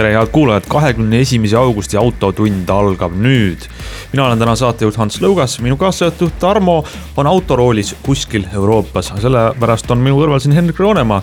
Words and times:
tere, 0.00 0.14
head 0.16 0.30
kuulajad, 0.32 0.64
kahekümne 0.70 1.18
esimese 1.20 1.58
augusti 1.60 1.98
Autotund 2.00 2.68
algab 2.72 3.12
nüüd. 3.20 3.66
mina 4.12 4.24
olen 4.24 4.40
täna 4.40 4.54
saatejuht 4.56 4.96
Hans 4.96 5.18
Lõugas, 5.20 5.58
minu 5.60 5.76
kaassaatjuht 5.76 6.38
Tarmo 6.40 6.78
on 7.20 7.28
autoroolis 7.28 7.92
kuskil 8.02 8.46
Euroopas, 8.48 9.12
sellepärast 9.20 9.90
on 9.92 10.00
minu 10.00 10.16
kõrval 10.16 10.40
siin 10.40 10.56
Hendrik 10.56 10.80
Roonemaa. 10.80 11.20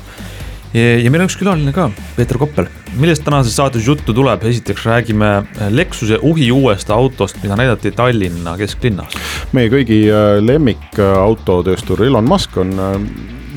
ja 0.74 1.10
meil 1.10 1.24
on 1.24 1.30
üks 1.30 1.40
külaline 1.40 1.74
ka, 1.74 1.90
Peeter 2.16 2.38
Koppel. 2.38 2.68
millest 3.00 3.26
tänases 3.26 3.56
saates 3.56 3.88
juttu 3.88 4.14
tuleb, 4.14 4.46
esiteks 4.46 4.86
räägime 4.86 5.32
Lexuse 5.70 6.20
uhi 6.22 6.52
uuest 6.52 6.90
autost, 6.94 7.42
mida 7.42 7.56
näidati 7.56 7.92
Tallinna 7.92 8.58
kesklinnas. 8.58 9.18
meie 9.54 9.74
kõigi 9.74 10.04
äh, 10.06 10.38
lemmik 10.44 11.00
autotööstur 11.00 12.06
Elon 12.06 12.30
Musk 12.30 12.58
on 12.58 12.78
äh, 12.78 12.94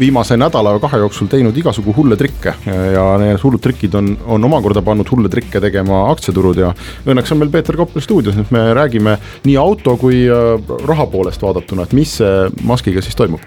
viimase 0.01 0.39
nädala 0.41 0.75
või 0.77 0.85
kahe 0.85 1.03
jooksul 1.05 1.31
teinud 1.31 1.57
igasugu 1.57 1.95
hulle 1.97 2.19
trikke. 2.21 2.55
Ja 2.67 3.07
need 3.21 3.41
hullud 3.43 3.63
trikid 3.63 3.95
on, 3.99 4.13
on 4.27 4.49
omakorda 4.51 4.83
pannud 4.85 5.09
hulle 5.13 5.31
trikke 5.33 5.63
tegema 5.63 6.07
aktsiaturud 6.11 6.61
ja 6.61 6.73
õnneks 7.07 7.35
on 7.35 7.43
meil 7.43 7.53
Peeter 7.55 7.79
Koppel 7.79 8.05
stuudios, 8.05 8.39
nüüd 8.39 8.53
me 8.55 8.65
räägime 8.77 9.17
nii 9.47 9.57
auto 9.61 9.97
kui 10.01 10.25
äh, 10.27 10.77
raha 10.89 11.07
poolest 11.11 11.43
vaadatuna, 11.45 11.87
et 11.87 11.97
mis 11.97 12.19
Muskiga 12.67 13.03
siis 13.05 13.17
toimub. 13.19 13.45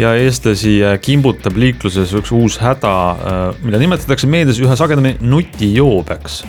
Ja 0.00 0.14
eestlasi 0.16 0.78
äh, 0.84 0.96
kimbutab 1.04 1.56
liikluses 1.60 2.14
üks 2.16 2.32
uus 2.32 2.58
häda, 2.62 2.96
äh, 3.12 3.40
mida 3.66 3.80
nimetatakse 3.82 4.30
meedias 4.30 4.60
üha 4.62 4.76
sagedamini 4.78 5.18
nutijoobeks 5.20 6.42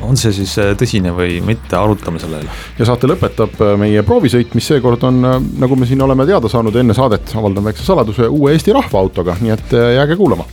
on 0.00 0.18
see 0.20 0.32
siis 0.34 0.52
äh, 0.60 0.72
tõsine 0.78 1.12
või 1.14 1.38
mitte, 1.44 1.74
arutame 1.76 2.20
selle 2.22 2.40
üle. 2.42 2.54
ja 2.78 2.86
saate 2.88 3.08
lõpetab 3.10 3.58
äh, 3.60 3.74
meie 3.80 4.04
proovisõit, 4.06 4.54
mis 4.56 4.68
seekord 4.70 5.04
on, 5.08 5.20
äh, 5.26 5.36
nagu 5.62 5.76
me 5.78 5.88
siin 5.88 6.02
oleme 6.04 6.26
teada 6.28 6.50
saanud 6.52 6.76
enne 6.80 6.96
saadet, 6.96 7.34
avaldan 7.36 7.66
väikse 7.68 7.86
saladuse, 7.86 8.28
uue 8.28 8.54
Eesti 8.54 8.74
rahvaautoga, 8.76 9.36
nii 9.40 9.54
et 9.56 9.76
jääge 9.98 10.16
kuulama. 10.20 10.48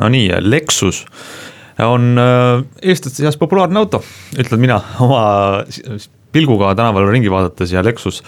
Nonii, 0.00 0.30
Lexus 0.40 1.04
on 1.84 2.16
eestlaste 2.16 3.20
seas 3.20 3.36
populaarne 3.40 3.82
auto, 3.82 4.00
ütlen 4.40 4.60
mina 4.62 4.78
oma 5.04 5.24
pilguga 6.32 6.72
tänaval 6.78 7.10
ringi 7.10 7.32
vaadates 7.32 7.72
ja 7.74 7.82
Lexus 7.84 8.22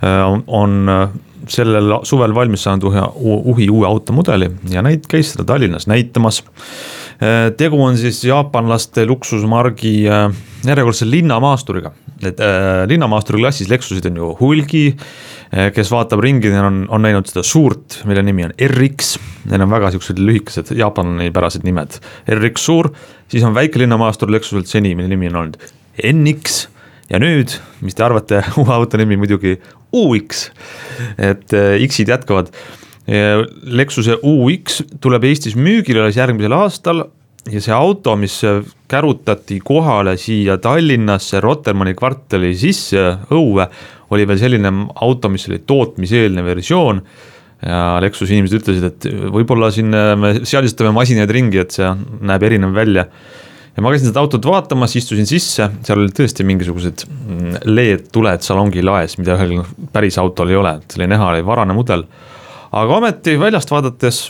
on 0.00 0.88
sellel 1.48 2.00
suvel 2.08 2.34
valmis 2.34 2.64
saanud 2.66 2.88
uhe, 2.90 3.04
uhi 3.54 3.68
uue 3.72 3.86
automudeli 3.88 4.50
ja 4.72 4.82
neid 4.84 5.06
käis 5.10 5.34
seda 5.34 5.46
Tallinnas 5.48 5.88
näitamas. 5.90 6.42
Äh, 7.20 7.50
tegu 7.56 7.80
on 7.84 7.98
siis 8.00 8.22
jaapanlaste 8.24 9.04
luksusmargi 9.08 9.94
äh, 10.08 10.28
järjekordse 10.64 11.08
linnamaasturiga, 11.08 11.92
et 12.22 12.40
äh, 12.40 12.84
linnamaasturi 12.88 13.42
klassis 13.42 13.68
Lexusid 13.68 14.08
on 14.08 14.16
ju 14.16 14.30
hulgi 14.40 14.86
äh,. 14.94 15.68
kes 15.74 15.90
vaatab 15.92 16.22
ringi, 16.24 16.52
on, 16.56 16.86
on 16.88 17.04
näinud 17.04 17.28
seda 17.28 17.44
suurt, 17.44 18.00
mille 18.08 18.24
nimi 18.24 18.48
on 18.48 18.56
RX, 18.56 19.16
need 19.50 19.60
on 19.60 19.72
väga 19.72 19.92
siuksed 19.92 20.20
lühikesed 20.20 20.72
jaapanipärased 20.78 21.66
nimed. 21.68 22.00
RX 22.38 22.64
suur, 22.70 22.88
siis 23.28 23.44
on 23.44 23.56
väike 23.56 23.82
linnamaastur 23.82 24.32
Lexuselt 24.32 24.70
seni, 24.70 24.94
mille 24.96 25.12
nimi 25.12 25.28
on 25.32 25.42
olnud 25.42 25.60
NX 26.00 26.62
ja 27.10 27.20
nüüd, 27.22 27.56
mis 27.84 27.96
te 27.96 28.06
arvate, 28.06 28.42
uue 28.60 28.74
auto 28.74 29.00
nimi 29.00 29.18
muidugi 29.20 29.56
UX, 29.92 30.48
et 31.18 31.56
äh, 31.56 31.80
X-id 31.88 32.12
jätkavad. 32.12 32.52
Lexuse 33.10 34.20
UX 34.22 34.84
tuleb 35.02 35.24
Eestis 35.26 35.56
müügile 35.58 36.04
alles 36.04 36.18
järgmisel 36.20 36.52
aastal 36.54 37.00
ja 37.48 37.62
see 37.62 37.74
auto, 37.74 38.14
mis 38.20 38.36
kärutati 38.90 39.58
kohale 39.64 40.16
siia 40.20 40.58
Tallinnasse 40.62 41.40
Rotermanni 41.42 41.96
kvartali 41.98 42.52
sisse 42.58 43.02
õue, 43.32 43.66
oli 44.14 44.26
veel 44.28 44.40
selline 44.40 44.72
auto, 45.00 45.30
mis 45.32 45.48
oli 45.48 45.60
tootmiseelne 45.66 46.44
versioon. 46.44 47.02
Ja 47.66 47.98
Lexuse 48.00 48.32
inimesed 48.32 48.62
ütlesid, 48.62 48.86
et 48.88 49.06
võib-olla 49.34 49.68
siin 49.74 49.92
me 49.92 50.32
seadistame 50.48 50.94
masinaid 50.96 51.30
ringi, 51.34 51.60
et 51.60 51.74
see 51.76 51.90
näeb 52.24 52.46
erinev 52.48 52.72
välja 52.76 53.08
ja 53.80 53.84
ma 53.84 53.94
käisin 53.94 54.10
seda 54.10 54.20
autot 54.20 54.44
vaatamas, 54.44 54.92
istusin 55.00 55.28
sisse, 55.28 55.70
seal 55.86 56.02
olid 56.02 56.12
tõesti 56.16 56.44
mingisugused 56.44 57.06
mm, 57.08 57.62
LED-tuled 57.64 58.44
salongi 58.44 58.84
laes, 58.84 59.16
mida 59.16 59.38
ühel 59.38 59.62
päris 59.94 60.18
autol 60.20 60.52
ei 60.52 60.58
ole, 60.60 60.74
et 60.82 60.98
oli 60.98 61.08
näha, 61.08 61.30
oli 61.32 61.46
varane 61.48 61.76
mudel. 61.76 62.04
aga 62.76 63.00
ometi 63.00 63.38
väljast 63.40 63.72
vaadates 63.72 64.20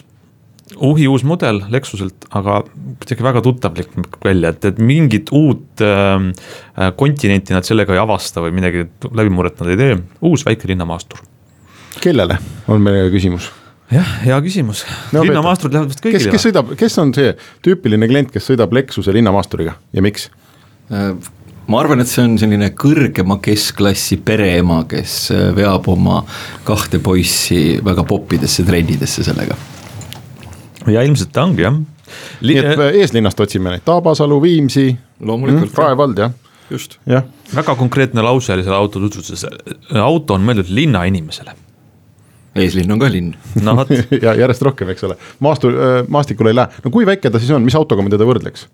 uhi 0.86 1.08
uus 1.10 1.24
mudel 1.26 1.64
Lexuselt, 1.74 2.28
aga 2.30 2.60
kuidagi 3.02 3.26
väga 3.26 3.42
tuttavlik 3.42 3.90
välja, 4.22 4.54
et, 4.54 4.70
et 4.70 4.78
mingit 4.78 5.34
uut 5.34 5.82
äh, 5.82 6.92
kontinenti 6.96 7.56
nad 7.56 7.66
sellega 7.66 7.96
ei 7.96 8.02
avasta 8.02 8.44
või 8.44 8.54
midagi 8.54 8.86
läbimurret 9.10 9.58
nad 9.58 9.74
ei 9.74 9.80
tee, 9.82 9.98
uus 10.30 10.46
väike 10.46 10.70
linnamaastur. 10.70 11.26
kellele, 12.00 12.38
on 12.70 12.86
meie 12.86 13.10
küsimus 13.10 13.50
jah, 13.90 14.14
hea 14.24 14.38
küsimus 14.44 14.84
no,, 15.14 15.24
linnamaasturid 15.24 15.74
lähevad 15.76 15.92
vist 15.92 16.04
kõigile. 16.04 16.22
kes, 16.22 16.32
kes 16.34 16.46
sõidab, 16.48 16.72
kes 16.78 16.98
on 17.02 17.12
see 17.16 17.34
tüüpiline 17.66 18.08
klient, 18.10 18.32
kes 18.34 18.46
sõidab 18.52 18.72
Lexuse 18.76 19.14
linnamaasturiga 19.16 19.76
ja 19.96 20.04
miks? 20.04 20.30
Ma 21.70 21.78
arvan, 21.84 22.02
et 22.02 22.10
see 22.10 22.24
on 22.26 22.34
selline 22.40 22.72
kõrgema 22.74 23.36
keskklassi 23.42 24.16
pereema, 24.26 24.80
kes 24.90 25.14
äh, 25.30 25.42
veab 25.54 25.86
oma 25.92 26.24
kahte 26.66 26.98
poissi 27.02 27.78
väga 27.86 28.02
popidesse 28.08 28.64
trennidesse 28.66 29.22
sellega. 29.26 29.58
ja 30.90 31.04
ilmselt 31.06 31.30
ta 31.32 31.44
ongi 31.46 31.66
jah. 31.66 31.78
nii 32.42 32.58
et 32.58 32.72
äh, 32.74 33.00
eeslinnast 33.02 33.40
otsime 33.40 33.74
neid, 33.74 33.86
Tabasalu, 33.86 34.40
Viimsi. 34.42 34.88
loomulikult 35.20 35.70
mm,. 35.70 35.78
Rae 35.78 35.96
vald 35.96 36.18
jah. 36.18 36.34
just. 36.70 36.98
väga 37.54 37.74
konkreetne 37.78 38.22
lause 38.26 38.54
oli 38.54 38.66
selle 38.66 38.78
auto 38.78 39.02
tutvustuses, 39.02 39.46
auto 39.94 40.34
on 40.34 40.46
mõeldud 40.46 40.74
linnainimesele 40.74 41.54
eeslinn 42.58 42.92
on 42.94 43.00
ka 43.02 43.10
linn 43.12 43.34
no 43.62 43.76
vot 43.78 43.90
ja 44.26 44.34
järjest 44.42 44.66
rohkem, 44.66 44.92
eks 44.94 45.08
ole, 45.08 45.16
maastu, 45.44 45.72
äh, 45.74 45.96
maastikule 46.08 46.52
ei 46.54 46.60
lähe, 46.60 46.84
no 46.84 46.94
kui 46.94 47.08
väike 47.08 47.30
ta 47.30 47.42
siis 47.42 47.52
on, 47.54 47.66
mis 47.66 47.78
autoga 47.78 48.04
me 48.04 48.12
teda 48.12 48.28
võrdleks? 48.28 48.66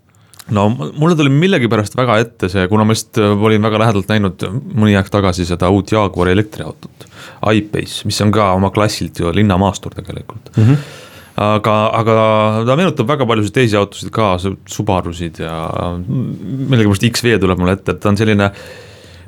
no 0.56 0.68
mulle 0.70 1.16
tuli 1.18 1.32
millegipärast 1.32 1.96
väga 1.98 2.20
ette 2.22 2.50
see, 2.52 2.66
kuna 2.70 2.86
ma 2.86 2.96
just 2.96 3.18
äh, 3.20 3.34
olin 3.48 3.64
väga 3.66 3.82
lähedalt 3.84 4.12
näinud 4.12 4.46
mõni 4.72 4.96
aeg 4.98 5.10
tagasi 5.12 5.48
seda 5.48 5.70
uut 5.74 5.92
Jaguari 5.92 6.34
elektriautot. 6.36 7.08
I-Pace, 7.46 8.06
mis 8.06 8.20
on 8.22 8.30
ka 8.34 8.52
oma 8.56 8.70
klassilt 8.74 9.18
ju 9.20 9.32
linnamaastur 9.34 9.96
tegelikult 9.96 10.54
mm. 10.54 10.70
-hmm 10.70 11.02
aga, 11.36 11.74
aga 12.00 12.16
ta 12.64 12.76
meenutab 12.78 13.08
väga 13.10 13.26
paljusid 13.28 13.54
teisi 13.56 13.76
autosid 13.76 14.10
ka, 14.14 14.36
Subarusid 14.72 15.40
ja 15.42 15.56
millegipärast 16.00 17.06
XV 17.10 17.36
tuleb 17.42 17.60
mulle 17.60 17.76
ette, 17.76 17.92
et 17.92 18.00
ta 18.00 18.08
on 18.08 18.16
selline 18.16 18.50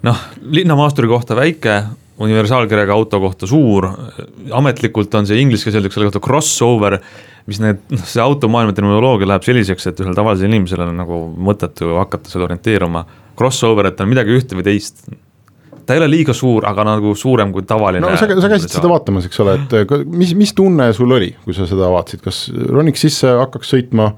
noh, 0.07 0.23
linnamaasturi 0.57 1.11
kohta 1.11 1.37
väike, 1.37 1.83
universaalkerega 2.25 2.95
auto 2.95 3.21
kohta 3.23 3.47
suur, 3.47 3.87
ametlikult 4.59 5.15
on 5.15 5.29
see 5.29 5.39
inglise 5.43 5.65
keeles 5.67 5.79
öeldakse 5.79 6.01
selle 6.01 6.11
kohta 6.11 6.25
crossover, 6.25 6.99
mis 7.49 7.61
need, 7.63 7.81
noh 7.95 8.11
see 8.11 8.25
automaailma 8.25 8.75
terminoloogia 8.77 9.31
läheb 9.31 9.47
selliseks, 9.47 9.89
et 9.91 10.03
ühel 10.03 10.17
tavalisel 10.19 10.51
inimesel 10.51 10.83
on 10.89 10.99
nagu 10.99 11.23
mõttetu 11.49 11.95
hakata 12.01 12.33
seal 12.33 12.45
orienteeruma. 12.49 13.07
Crossover, 13.39 13.93
et 13.93 14.01
on 14.03 14.11
midagi 14.11 14.35
ühte 14.35 14.59
või 14.59 14.67
teist, 14.67 15.07
ta 15.89 15.95
ei 15.95 16.03
ole 16.03 16.11
liiga 16.11 16.35
suur, 16.37 16.67
aga 16.69 16.85
nagu 16.91 17.15
suurem 17.17 17.55
kui 17.55 17.65
tavaline. 17.69 18.03
no 18.05 18.13
sa, 18.19 18.27
sa 18.27 18.51
käisid 18.51 18.75
seda 18.75 18.91
vaatamas, 18.91 19.31
eks 19.31 19.41
ole, 19.45 19.55
et 19.63 19.95
mis, 20.11 20.35
mis 20.37 20.53
tunne 20.59 20.91
sul 20.97 21.15
oli, 21.17 21.31
kui 21.47 21.57
sa 21.57 21.69
seda 21.71 21.89
vaatasid, 21.95 22.25
kas 22.27 22.45
roniks 22.69 23.07
sisse, 23.07 23.31
hakkaks 23.41 23.73
sõitma 23.77 24.11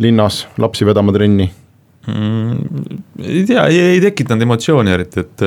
linnas, 0.00 0.46
lapsi 0.62 0.88
vedama 0.88 1.12
trenni 1.16 1.50
mm,? 2.06 2.96
ei 3.26 3.44
tea, 3.50 3.66
ei 3.68 4.00
tekitanud 4.06 4.46
emotsiooni 4.46 4.94
eriti, 4.94 5.26
et 5.26 5.46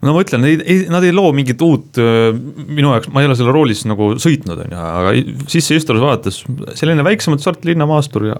no 0.00 0.14
ma 0.14 0.22
ütlen, 0.24 0.44
nad 0.92 1.04
ei 1.04 1.12
loo 1.14 1.32
mingit 1.36 1.60
uut, 1.64 1.98
minu 2.00 2.94
jaoks, 2.94 3.10
ma 3.12 3.22
ei 3.22 3.28
ole 3.28 3.36
selle 3.38 3.52
roolis 3.54 3.82
nagu 3.88 4.12
sõitnud, 4.20 4.62
on 4.64 4.72
ju, 4.72 4.78
aga 4.80 5.12
sisseistunus 5.52 6.04
vaadates 6.04 6.40
selline 6.78 7.04
väiksemat 7.06 7.44
sorti 7.44 7.70
linnamaastur 7.72 8.26
ja. 8.30 8.38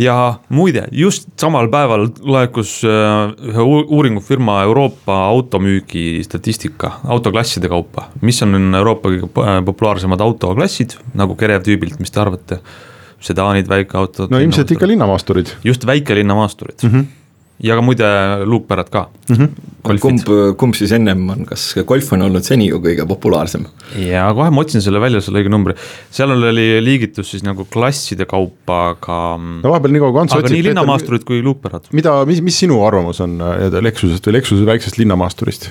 ja 0.00 0.16
muide, 0.56 0.86
just 0.96 1.28
samal 1.40 1.68
päeval 1.72 2.08
laekus 2.24 2.78
ühe 2.86 3.68
uuringufirma 3.76 4.62
Euroopa 4.66 5.18
automüügi 5.34 6.24
statistika 6.24 6.96
autoklasside 7.04 7.68
kaupa. 7.72 8.08
mis 8.24 8.40
on 8.46 8.56
Euroopa 8.74 9.12
kõige 9.12 9.62
populaarsemad 9.68 10.24
autoklassid 10.24 10.96
nagu 11.16 11.36
Kerev 11.36 11.64
tüübilt, 11.66 12.00
mis 12.00 12.12
te 12.12 12.24
arvate? 12.24 12.62
sedaanid, 13.26 13.64
väikeautod. 13.68 14.30
no 14.30 14.38
ilmselt 14.44 14.70
ikka 14.76 14.86
linnamaasturid. 14.86 15.54
just 15.64 15.86
väikelinnamaasturid 15.88 16.82
mm. 16.82 16.90
-hmm 16.90 17.15
ja 17.62 17.76
ka 17.76 17.84
muide 17.84 18.08
luukpärad 18.44 18.90
ka 18.92 19.06
mm. 19.28 19.36
-hmm. 19.36 19.98
kumb, 20.00 20.28
kumb 20.60 20.74
siis 20.76 20.92
ennem 20.92 21.22
on, 21.30 21.46
kas 21.48 21.74
golf 21.86 22.12
on 22.12 22.26
olnud 22.26 22.44
seni 22.44 22.68
ju 22.68 22.80
kõige 22.84 23.06
populaarsem? 23.08 23.64
ja 24.00 24.26
kohe 24.36 24.50
ma 24.50 24.60
otsin 24.60 24.84
selle 24.84 25.00
välja, 25.00 25.20
selle 25.24 25.40
õige 25.40 25.52
numbri, 25.52 25.76
seal 26.10 26.34
oli 26.36 26.66
liigitus 26.84 27.30
siis 27.30 27.46
nagu 27.46 27.64
klasside 27.64 28.28
kaupa, 28.28 28.82
aga. 28.90 29.18
no 29.38 29.72
vahepeal 29.72 29.96
nii 29.96 30.04
kaua 30.04 30.12
kui 30.12 30.24
Ants 30.24 30.36
otsib. 30.36 30.46
aga 30.46 30.54
nii 30.54 30.68
linnamaasturid 30.70 31.24
kui 31.24 31.42
luukpärad. 31.42 31.88
mida, 31.92 32.18
mis, 32.28 32.44
mis 32.44 32.60
sinu 32.64 32.82
arvamus 32.86 33.20
on 33.24 33.40
äh, 33.40 33.82
Lexusest 33.82 34.28
või 34.28 34.38
Lexuse 34.40 34.66
väiksest 34.68 35.00
linnamaasturist? 35.00 35.70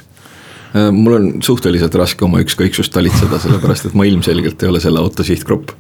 Äh, 0.76 0.90
mul 0.92 1.20
on 1.20 1.32
suhteliselt 1.46 1.96
raske 1.96 2.26
oma 2.26 2.42
ükskõiksust 2.44 2.94
talitseda, 2.94 3.40
sellepärast 3.40 3.92
et 3.92 3.94
ma 3.98 4.10
ilmselgelt 4.10 4.64
ei 4.64 4.74
ole 4.74 4.82
selle 4.84 5.04
auto 5.06 5.24
sihtgrupp 5.24 5.76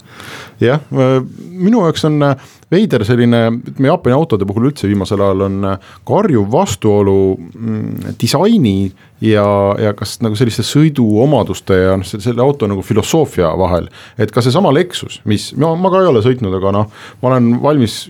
jah, 0.61 0.83
minu 0.91 1.83
jaoks 1.83 2.05
on 2.07 2.21
äh, 2.23 2.35
veider 2.71 3.03
selline, 3.05 3.41
ütleme 3.59 3.89
Jaapani 3.89 4.15
autode 4.15 4.45
puhul 4.47 4.69
üldse 4.69 4.87
viimasel 4.89 5.21
ajal 5.21 5.45
on 5.47 5.67
äh, 5.69 5.91
karjuv 6.07 6.47
vastuolu 6.51 7.17
mm, 7.37 8.15
disaini 8.21 8.91
ja, 9.23 9.45
ja 9.81 9.93
kas 9.97 10.17
nagu 10.25 10.37
selliste 10.37 10.65
sõiduomaduste 10.65 11.77
ja 11.77 11.95
noh, 11.99 12.07
selle 12.07 12.43
auto 12.43 12.69
nagu 12.69 12.83
filosoofia 12.85 13.51
vahel. 13.59 13.89
et 14.17 14.33
ka 14.33 14.43
seesama 14.45 14.73
Lexus, 14.75 15.19
mis, 15.29 15.51
no 15.59 15.75
ma 15.79 15.91
ka 15.93 16.03
ei 16.03 16.11
ole 16.11 16.23
sõitnud, 16.25 16.57
aga 16.59 16.75
noh, 16.75 16.91
ma 17.21 17.31
olen 17.31 17.51
valmis 17.63 18.01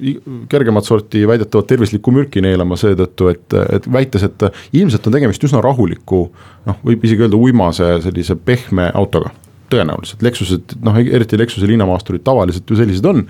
kergemat 0.51 0.87
sorti 0.87 1.25
väidetavat 1.27 1.69
tervislikku 1.73 2.13
mürki 2.15 2.43
neelama 2.45 2.79
seetõttu, 2.79 3.31
et, 3.33 3.57
et 3.77 3.89
väites, 3.91 4.25
et 4.25 4.49
ilmselt 4.73 5.09
on 5.09 5.17
tegemist 5.19 5.43
üsna 5.47 5.63
rahuliku 5.65 6.27
noh, 6.65 6.83
võib 6.85 7.05
isegi 7.05 7.27
öelda 7.27 7.39
uimase 7.39 7.95
sellise 8.05 8.39
pehme 8.39 8.91
autoga 8.95 9.33
tõenäoliselt, 9.71 10.23
Lexused, 10.25 10.75
noh 10.85 10.97
eriti 11.01 11.39
Lexuse 11.39 11.67
linnamaasturid 11.69 12.23
tavaliselt 12.25 12.69
ju 12.69 12.77
sellised 12.79 13.05
on. 13.09 13.25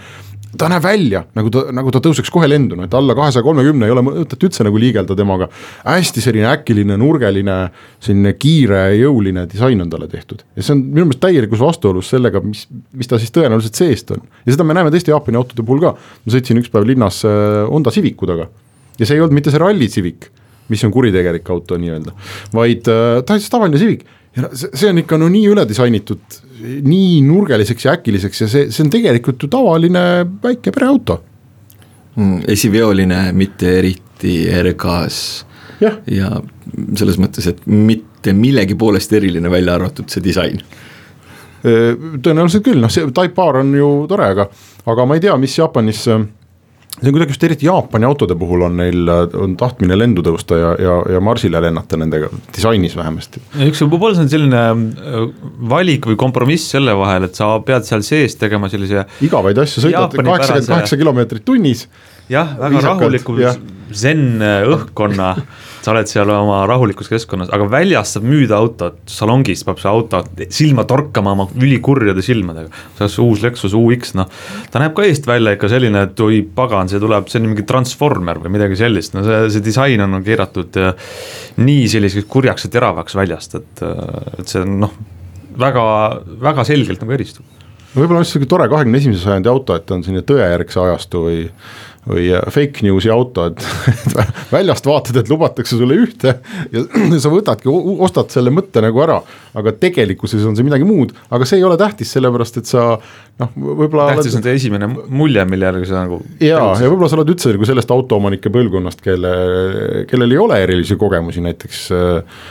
ta 0.55 0.69
näeb 0.71 0.83
välja 0.85 1.25
nagu 1.35 1.49
ta, 1.51 1.65
nagu 1.75 1.91
ta 1.91 1.99
tõuseks 1.99 2.31
kohe 2.31 2.47
lendu, 2.47 2.77
no 2.79 2.85
et 2.85 2.93
alla 2.95 3.11
kahesaja 3.17 3.43
kolmekümne 3.43 3.89
ei 3.89 3.91
ole 3.91 4.03
mõtet 4.05 4.43
üldse 4.47 4.63
nagu 4.63 4.79
liigelda 4.79 5.15
temaga. 5.15 5.49
hästi 5.83 6.23
selline 6.23 6.47
äkiline, 6.53 6.97
nurgeline, 7.01 7.57
selline 7.99 8.33
kiire, 8.39 8.85
jõuline 8.95 9.47
disain 9.51 9.81
on 9.81 9.91
talle 9.91 10.07
tehtud 10.11 10.45
ja 10.55 10.63
see 10.63 10.77
on 10.77 10.85
minu 10.85 11.09
meelest 11.09 11.23
täielikus 11.25 11.63
vastuolus 11.63 12.13
sellega, 12.13 12.39
mis, 12.43 12.67
mis 12.93 13.11
ta 13.11 13.19
siis 13.19 13.35
tõenäoliselt 13.35 13.75
seest 13.75 14.15
on. 14.15 14.23
ja 14.45 14.55
seda 14.55 14.67
me 14.67 14.77
näeme 14.77 14.93
teiste 14.95 15.11
Jaapani 15.11 15.41
autode 15.41 15.65
puhul 15.67 15.83
ka, 15.83 15.95
ma 15.97 16.37
sõitsin 16.37 16.61
üks 16.63 16.71
päev 16.71 16.87
linnas 16.87 17.23
äh, 17.27 17.65
Honda 17.67 17.91
Civicu 17.91 18.29
taga 18.29 18.47
ja 18.99 19.05
see 19.05 19.17
ei 19.17 19.23
olnud 19.25 19.35
mitte 19.35 19.51
see 19.51 19.59
Rally 19.59 19.91
Civic 19.91 20.31
mis 20.71 20.83
on 20.85 20.93
kuritegelik 20.93 21.49
auto 21.53 21.77
nii-öelda, 21.77 22.13
vaid 22.55 22.87
äh, 22.89 23.19
ta 23.25 23.35
on 23.35 23.41
siis 23.41 23.51
tavaline 23.53 23.81
Civic 23.81 24.05
ja 24.35 24.49
see, 24.51 24.71
see 24.73 24.89
on 24.91 25.01
ikka 25.01 25.19
no 25.21 25.29
nii 25.31 25.47
üle 25.51 25.65
disainitud, 25.67 26.39
nii 26.85 27.21
nurgeliseks 27.25 27.87
ja 27.87 27.95
äkiliseks 27.97 28.43
ja 28.43 28.49
see, 28.51 28.69
see 28.73 28.85
on 28.85 28.91
tegelikult 28.93 29.43
ju 29.43 29.51
tavaline 29.51 30.05
väike 30.43 30.73
pereauto 30.75 31.19
mm,. 32.15 32.45
esiveoline, 32.55 33.21
mitte 33.37 33.77
eriti 33.79 34.37
ergas 34.51 35.19
ja. 35.83 35.95
ja 36.07 36.31
selles 36.97 37.19
mõttes, 37.21 37.47
et 37.51 37.63
mitte 37.67 38.33
millegi 38.35 38.77
poolest 38.79 39.13
eriline, 39.15 39.51
välja 39.51 39.75
arvatud 39.77 40.09
see 40.11 40.23
disain. 40.23 40.61
tõenäoliselt 41.65 42.65
küll, 42.65 42.81
noh 42.81 42.91
see 42.93 43.07
Type 43.15 43.45
R 43.51 43.61
on 43.63 43.71
ju 43.75 43.91
tore, 44.09 44.31
aga, 44.35 44.49
aga 44.85 45.05
ma 45.07 45.17
ei 45.17 45.23
tea, 45.23 45.37
mis 45.41 45.55
Jaapanis 45.57 46.05
see 46.95 47.09
on 47.09 47.15
kuidagi 47.15 47.35
just 47.35 47.43
eriti 47.43 47.67
Jaapani 47.67 48.07
autode 48.07 48.37
puhul 48.39 48.65
on 48.67 48.77
neil, 48.79 49.09
on 49.41 49.55
tahtmine 49.59 49.97
lendu 49.97 50.23
tõusta 50.25 50.59
ja, 50.59 50.71
ja, 50.79 50.95
ja 51.15 51.21
marsile 51.23 51.59
lennata 51.63 51.99
nendega, 51.99 52.29
disainis 52.55 52.95
vähemasti. 52.97 53.43
see 53.51 53.89
võib-olla 53.91 54.15
see 54.15 54.25
on 54.27 54.31
selline 54.31 54.63
äh, 54.63 55.21
valik 55.75 56.07
või 56.09 56.19
kompromiss 56.19 56.71
selle 56.75 56.95
vahel, 56.97 57.27
et 57.27 57.37
sa 57.37 57.51
pead 57.65 57.87
seal 57.87 58.05
sees 58.07 58.39
tegema 58.39 58.71
sellise 58.71 59.05
igavaid 59.25 59.59
asju, 59.65 59.87
sõidad 59.87 60.15
kaheksakümmend 60.15 60.71
kaheksa 60.71 60.99
kilomeetrit 61.01 61.47
tunnis 61.47 61.87
jah, 62.31 62.57
väga 62.59 62.83
rahuliku 62.89 63.37
zen 63.95 64.41
õhkkonna, 64.41 65.27
sa 65.85 65.91
oled 65.93 66.09
seal 66.09 66.29
oma 66.33 66.63
rahulikus 66.67 67.07
keskkonnas, 67.11 67.51
aga 67.53 67.67
väljas 67.69 68.15
saab 68.15 68.25
müüda 68.25 68.57
autot, 68.57 68.97
salongis 69.11 69.61
peab 69.67 69.79
see 69.81 69.91
auto 69.91 70.23
silma 70.49 70.87
torkama 70.89 71.35
oma 71.35 71.45
ülikurjade 71.53 72.23
silmadega. 72.25 72.71
see 72.97 73.21
uus 73.21 73.43
Lexus 73.45 73.75
UX, 73.77 74.15
noh, 74.17 74.29
ta 74.73 74.81
näeb 74.81 74.95
ka 74.97 75.05
eest 75.05 75.29
välja 75.29 75.53
ikka 75.55 75.69
selline, 75.71 76.07
et 76.09 76.23
oi 76.25 76.41
pagan, 76.57 76.89
see 76.89 77.01
tuleb, 77.01 77.29
see 77.29 77.41
on 77.43 77.49
mingi 77.51 77.67
transformer 77.69 78.41
või 78.41 78.55
midagi 78.57 78.79
sellist, 78.81 79.13
no 79.13 79.25
see, 79.27 79.43
see 79.53 79.65
disain 79.65 80.01
on 80.01 80.17
keeratud 80.25 80.81
nii 81.61 81.89
selliseks 81.91 82.29
kurjaks 82.31 82.65
ja 82.65 82.73
teravaks 82.79 83.17
väljast, 83.17 83.59
et, 83.61 83.85
et 84.39 84.49
see 84.49 84.65
on 84.65 84.79
noh, 84.87 84.97
väga, 85.61 85.85
väga 86.41 86.65
selgelt 86.67 87.05
nagu 87.05 87.15
eristub. 87.15 87.45
Võib-olla 87.95 88.25
on 88.25 88.27
sihuke 88.27 88.47
tore 88.51 88.65
kahekümne 88.67 88.99
esimese 88.99 89.23
sajandi 89.23 89.47
auto, 89.47 89.75
et 89.77 89.91
on 89.95 90.01
selline 90.03 90.25
tõejärgse 90.27 90.81
ajastu 90.81 91.21
või 91.29 91.43
või 92.05 92.27
äh, 92.35 92.43
fake 92.53 92.85
news'i 92.85 93.11
auto, 93.13 93.47
et 93.49 93.63
väljast 94.55 94.87
vaatad, 94.87 95.19
et 95.21 95.29
lubatakse 95.31 95.77
sulle 95.79 95.97
ühte 96.03 96.37
ja 96.73 96.83
sa 97.23 97.31
võtadki, 97.33 97.71
ostad 98.05 98.33
selle 98.33 98.53
mõtte 98.53 98.83
nagu 98.85 99.01
ära, 99.03 99.19
aga 99.57 99.73
tegelikkuses 99.81 100.45
on 100.45 100.57
see 100.57 100.67
midagi 100.67 100.87
muud, 100.87 101.15
aga 101.33 101.47
see 101.49 101.59
ei 101.61 101.67
ole 101.67 101.77
tähtis, 101.81 102.11
sellepärast 102.15 102.61
et 102.61 102.69
sa 102.69 102.87
noh, 102.95 103.55
võib-olla 103.55 104.11
tähtis 104.13 104.33
oled... 104.33 104.41
on 104.41 104.47
see 104.47 104.59
esimene 104.61 104.89
mulje, 104.91 105.47
mille 105.49 105.69
järgi 105.71 105.89
sa 105.91 106.03
nagu 106.03 106.21
jaa, 106.43 106.75
ja 106.81 106.91
võib-olla 106.91 107.11
sa 107.11 107.19
oled 107.19 107.33
üldse 107.33 107.55
nagu 107.55 107.69
sellest 107.71 107.95
autoomanike 107.95 108.53
põlvkonnast, 108.53 109.01
kelle, 109.05 109.33
kellel 110.11 110.37
ei 110.37 110.43
ole 110.45 110.61
erilisi 110.67 110.99
kogemusi 110.99 111.43
näiteks 111.45 111.87
äh, 111.95 112.45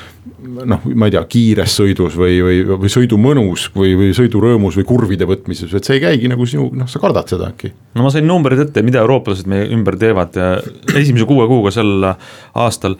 noh, 0.65 0.87
ma 0.95 1.09
ei 1.09 1.15
tea, 1.15 1.23
kiires 1.31 1.75
sõidus 1.79 2.17
või, 2.21 2.39
või, 2.45 2.63
või 2.85 2.93
sõidumõnus 2.93 3.69
või, 3.75 3.93
või 3.99 4.15
sõidurõõmus 4.17 4.79
või 4.81 4.87
kurvide 4.89 5.29
võtmises, 5.29 5.75
et 5.75 5.87
see 5.87 5.99
ei 5.99 6.05
käigi 6.05 6.31
nagu 6.33 6.47
sinu, 6.49 6.71
noh, 6.77 6.89
sa 6.91 7.03
kardad 7.03 7.31
seda 7.31 7.51
äkki. 7.53 7.75
no 7.97 8.07
ma 8.07 8.13
sain 8.15 8.27
numbrid 8.29 8.63
ette, 8.67 8.85
mida 8.87 9.03
eurooplased 9.05 9.51
meie 9.51 9.69
ümber 9.75 9.99
teevad 10.01 10.39
ja 10.39 10.57
esimese 10.95 11.29
kuue 11.29 11.49
kuuga 11.51 11.75
sel 11.75 12.09
aastal 12.09 12.99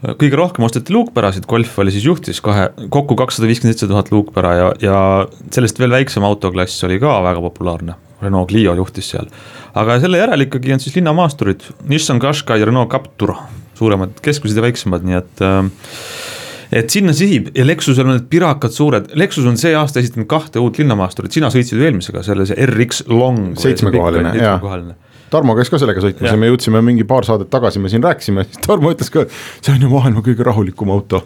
kõige 0.00 0.38
rohkem 0.38 0.64
osteti 0.64 0.94
luukpärasid, 0.94 1.44
Golf 1.48 1.74
oli 1.82 1.92
siis 1.92 2.06
juhtis 2.06 2.40
kahe, 2.44 2.70
kokku 2.92 3.16
kakssada 3.18 3.48
viiskümmend 3.50 3.76
seitse 3.76 3.90
tuhat 3.90 4.08
luukpära 4.14 4.52
ja, 4.56 4.70
ja 4.80 5.00
sellest 5.52 5.80
veel 5.80 5.92
väiksem 5.92 6.24
autoklass 6.24 6.86
oli 6.88 7.00
ka 7.02 7.18
väga 7.26 7.42
populaarne. 7.44 7.98
Renault 8.20 8.50
Clio 8.50 8.74
juhtis 8.76 9.06
seal, 9.14 9.30
aga 9.80 9.94
selle 10.00 10.18
järel 10.20 10.44
ikkagi 10.44 10.74
on 10.74 10.82
siis 10.82 10.96
linnamaasturid, 10.98 11.64
Nissan 11.88 12.18
Qashqai 12.20 12.58
ja 12.60 12.66
Renault 12.68 12.90
Captur, 12.92 13.32
suuremad, 13.78 14.18
keskused 14.20 14.58
ja 14.58 14.64
väiksemad, 14.64 15.06
nii 15.08 15.16
et 15.16 15.40
äh, 15.44 15.62
et 16.72 16.90
sinna 16.92 17.14
sihib 17.16 17.50
ja 17.56 17.66
Lexusel 17.66 18.06
on 18.06 18.14
need 18.16 18.26
pirakad 18.30 18.74
suured, 18.74 19.10
Lexus 19.18 19.46
on 19.50 19.58
see 19.60 19.74
aasta 19.76 20.02
esitanud 20.02 20.28
kahte 20.30 20.62
uut 20.62 20.78
linnamaasturit, 20.80 21.34
sina 21.34 21.50
sõitsid 21.52 21.78
ju 21.78 21.86
eelmisega, 21.86 22.22
selle 22.26 22.46
RX 22.66 23.04
Long. 23.10 23.54
seitsmekohaline, 23.60 24.34
jaa. 24.38 24.58
Tarmo 25.30 25.54
käis 25.54 25.70
ka 25.70 25.78
sellega 25.78 26.02
sõitmas 26.02 26.32
ja 26.32 26.38
me 26.38 26.48
jõudsime 26.48 26.80
mingi 26.82 27.06
paar 27.06 27.26
saadet 27.26 27.50
tagasi, 27.52 27.82
me 27.82 27.90
siin 27.90 28.02
rääkisime, 28.02 28.46
siis 28.48 28.62
Tarmo 28.66 28.90
ütles 28.94 29.12
ka, 29.14 29.26
see 29.60 29.74
on 29.74 29.86
ju 29.86 29.90
maailma 29.92 30.24
kõige 30.26 30.46
rahulikum 30.46 30.90
auto. 30.94 31.22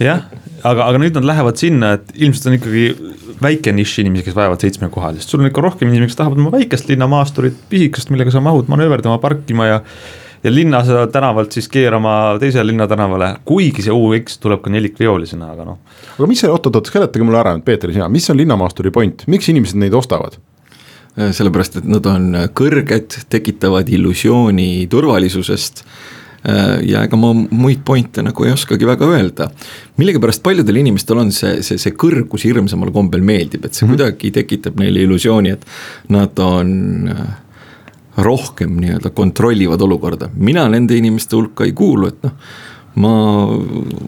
Jah, 0.00 0.24
aga, 0.64 0.86
aga 0.88 1.00
nüüd 1.02 1.18
nad 1.18 1.26
lähevad 1.28 1.60
sinna, 1.60 1.92
et 1.98 2.14
ilmselt 2.16 2.48
on 2.48 2.56
ikkagi 2.56 2.86
väike 3.42 3.74
nišš 3.76 4.00
inimesi, 4.02 4.24
kes 4.28 4.36
vajavad 4.36 4.64
seitsmekohalist, 4.64 5.28
sul 5.28 5.42
on 5.42 5.50
ikka 5.50 5.62
rohkem 5.64 5.90
inimesi, 5.90 6.14
kes 6.14 6.18
tahavad 6.22 6.40
oma 6.40 6.52
väikest 6.54 6.88
linnamaasturit, 6.88 7.60
pisikest, 7.70 8.10
millega 8.12 8.32
sa 8.32 8.40
mahud 8.44 8.72
manööverdama, 8.72 9.20
parkima 9.22 9.68
ja 9.68 9.78
ja 10.44 10.54
linnas 10.54 10.88
tänavalt 11.12 11.52
siis 11.52 11.68
keerama 11.68 12.36
teisele 12.40 12.66
linnatänavale, 12.72 13.34
kuigi 13.44 13.84
see 13.84 13.94
UX 13.94 14.38
tuleb 14.42 14.62
ka 14.64 14.70
nelikveolisena, 14.74 15.52
aga 15.54 15.66
noh. 15.66 15.82
aga 16.16 16.30
mis 16.30 16.42
see, 16.42 16.50
oot-oot, 16.50 16.90
seletage 16.90 17.26
mulle 17.26 17.42
ära 17.42 17.54
nüüd, 17.56 17.66
Peeter, 17.66 17.92
sina, 17.94 18.08
mis 18.12 18.30
on 18.32 18.40
linnamaasturi 18.40 18.90
point, 18.94 19.26
miks 19.30 19.50
inimesed 19.52 19.78
neid 19.82 19.94
ostavad? 19.94 20.38
Äh, 21.12 21.30
sellepärast, 21.36 21.78
et 21.82 21.86
nad 21.92 22.06
on 22.08 22.32
kõrged, 22.56 23.20
tekitavad 23.30 23.90
illusiooni 23.92 24.86
turvalisusest 24.90 25.84
äh, 25.84 26.80
ja 26.88 27.04
ega 27.04 27.18
ma 27.20 27.34
muid 27.36 27.82
pointe 27.84 28.24
nagu 28.24 28.46
ei 28.48 28.54
oskagi 28.54 28.88
väga 28.88 29.10
öelda. 29.12 29.50
millegipärast 30.00 30.42
paljudel 30.42 30.80
inimestel 30.80 31.20
on 31.20 31.30
see, 31.36 31.60
see, 31.62 31.78
see 31.78 31.92
kõrgus 31.92 32.48
hirmsamal 32.48 32.90
kombel 32.96 33.20
meeldib, 33.20 33.64
et 33.64 33.74
see 33.74 33.86
mm 33.86 33.92
-hmm. 33.92 33.98
kuidagi 34.00 34.30
tekitab 34.40 34.80
neile 34.80 35.04
illusiooni, 35.04 35.50
et 35.52 35.66
nad 36.08 36.38
on 36.38 36.74
äh, 37.12 37.26
rohkem 38.16 38.76
nii-öelda 38.80 39.10
kontrollivad 39.16 39.80
olukorda, 39.80 40.28
mina 40.34 40.66
nende 40.68 40.96
inimeste 40.98 41.36
hulka 41.36 41.64
ei 41.64 41.72
kuulu, 41.76 42.12
et 42.12 42.22
noh 42.26 42.36
ma 43.00 43.12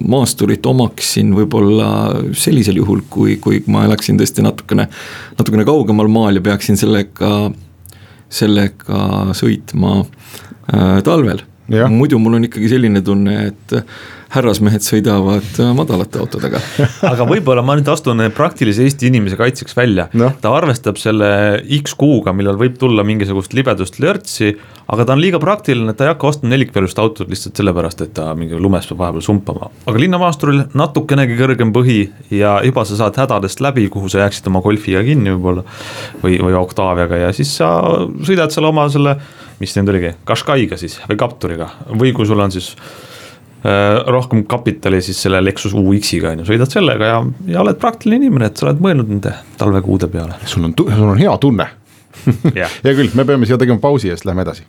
maasturit 0.05 0.67
omaksin 0.69 1.33
võib-olla 1.37 1.87
sellisel 2.37 2.77
juhul, 2.83 3.01
kui, 3.11 3.39
kui 3.41 3.63
ma 3.71 3.87
elaksin 3.89 4.19
tõesti 4.21 4.45
natukene, 4.45 4.89
natukene 5.39 5.65
kaugemal 5.65 6.11
maal 6.13 6.37
ja 6.37 6.45
peaksin 6.45 6.77
sellega, 6.77 7.31
sellega 8.29 9.01
sõitma 9.37 9.97
äh, 10.03 11.01
talvel. 11.07 11.41
Muidu 11.68 12.21
mul 12.21 12.38
on 12.38 12.49
ikkagi 12.49 12.68
selline 12.75 13.00
tunne, 13.04 13.38
et 13.49 13.76
härrasmehed 14.35 14.83
sõidavad 14.83 15.59
madalate 15.76 16.18
autodega 16.23 16.61
aga 17.12 17.26
võib-olla 17.28 17.62
ma 17.64 17.76
nüüd 17.78 17.88
astun 17.90 18.23
praktilise 18.35 18.85
Eesti 18.85 19.09
inimese 19.11 19.38
kaitseks 19.38 19.76
välja 19.78 20.09
no., 20.18 20.33
ta 20.42 20.52
arvestab 20.56 20.99
selle 21.00 21.28
X 21.80 21.94
kuuga, 21.99 22.35
millal 22.37 22.59
võib 22.61 22.76
tulla 22.80 23.04
mingisugust 23.06 23.54
libedust 23.56 24.00
lörtsi, 24.02 24.50
aga 24.90 25.06
ta 25.06 25.14
on 25.14 25.23
liiga 25.23 25.40
praktiline, 25.42 25.92
et 25.92 26.00
ta 26.00 26.09
ei 26.09 26.12
hakka 26.12 26.30
ostma 26.33 26.50
nelikpealist 26.52 26.99
autot 27.02 27.30
lihtsalt 27.30 27.61
sellepärast, 27.61 28.04
et 28.04 28.14
ta 28.16 28.33
mingi 28.38 28.59
lumes 28.59 28.88
peab 28.90 29.04
vahepeal 29.04 29.25
sumpama. 29.25 29.71
aga 29.87 30.02
linnamaasturil 30.02 30.64
natukenegi 30.75 31.38
kõrgem 31.38 31.73
põhi 31.76 32.00
ja 32.35 32.59
juba 32.66 32.85
sa 32.88 32.99
saad 33.04 33.23
hädadest 33.23 33.62
läbi, 33.64 33.87
kuhu 33.92 34.11
sa 34.11 34.25
jääksid 34.25 34.50
oma 34.50 34.64
Golfiga 34.64 35.04
kinni 35.06 35.37
võib-olla 35.37 35.64
või, 36.25 36.40
või 36.42 36.59
Octaviaga 36.59 37.26
ja 37.26 37.33
siis 37.37 37.54
sa 37.61 37.71
sõidad 38.26 38.54
seal 38.54 38.73
oma 38.73 38.88
selle 38.92 39.18
mis 39.61 39.75
nüüd 39.79 39.93
oligi, 39.95 40.15
Qashqai'ga 40.29 40.79
siis 40.81 40.99
või 41.09 41.19
Capturiga 41.21 41.71
või 41.91 42.15
kui 42.17 42.27
sul 42.29 42.43
on 42.43 42.55
siis 42.55 42.73
äh, 42.75 44.01
rohkem 44.11 44.45
kapitali 44.51 45.03
siis 45.05 45.23
selle 45.27 45.43
Lexus 45.45 45.77
UX-iga 45.79 46.35
on 46.35 46.43
ju, 46.43 46.51
sõidad 46.53 46.73
sellega 46.73 47.13
ja, 47.13 47.23
ja 47.55 47.63
oled 47.63 47.81
praktiline 47.81 48.23
inimene, 48.23 48.51
et 48.51 48.61
sa 48.61 48.69
oled 48.69 48.83
mõelnud 48.85 49.15
nende 49.15 49.35
talvekuude 49.61 50.11
peale. 50.13 50.41
sul 50.47 50.67
on, 50.69 50.77
sul 50.79 51.11
on 51.15 51.21
hea 51.21 51.37
tunne 51.43 51.71
jah, 52.63 52.81
hea 52.85 52.97
küll, 52.97 53.15
me 53.15 53.27
peame 53.29 53.49
siia 53.49 53.61
tegema 53.61 53.83
pausi 53.83 54.11
ja 54.11 54.19
siis 54.19 54.27
lähme 54.29 54.47
edasi. 54.47 54.67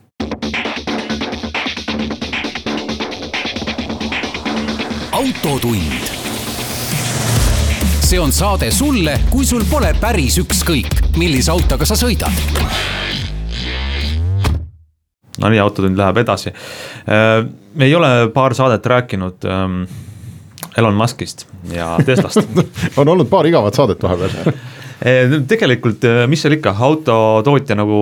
autotund. 5.16 6.14
see 8.06 8.20
on 8.20 8.32
saade 8.32 8.72
sulle, 8.72 9.20
kui 9.32 9.46
sul 9.46 9.64
pole 9.70 9.90
päris 10.02 10.38
ükskõik, 10.38 11.18
millise 11.18 11.52
autoga 11.52 11.88
sa 11.90 11.98
sõidad. 11.98 13.15
Nonii, 15.42 15.60
autotund 15.60 15.98
läheb 16.00 16.18
edasi. 16.22 16.54
me 17.76 17.86
ei 17.86 17.96
ole 17.96 18.30
paar 18.34 18.54
saadet 18.56 18.86
rääkinud 18.86 19.48
ähm, 19.52 19.82
Elon 20.78 20.96
Muskist 20.96 21.48
ja 21.74 21.98
Teslast 22.08 22.98
on 22.98 23.08
olnud 23.08 23.30
paar 23.30 23.48
igavat 23.48 23.76
saadet 23.76 24.04
vahepeal 24.04 24.54
Eh, 25.04 25.28
tegelikult, 25.44 26.06
eh, 26.08 26.24
mis 26.32 26.40
seal 26.40 26.56
ikka, 26.56 26.72
autotootja 26.88 27.76
nagu, 27.76 27.98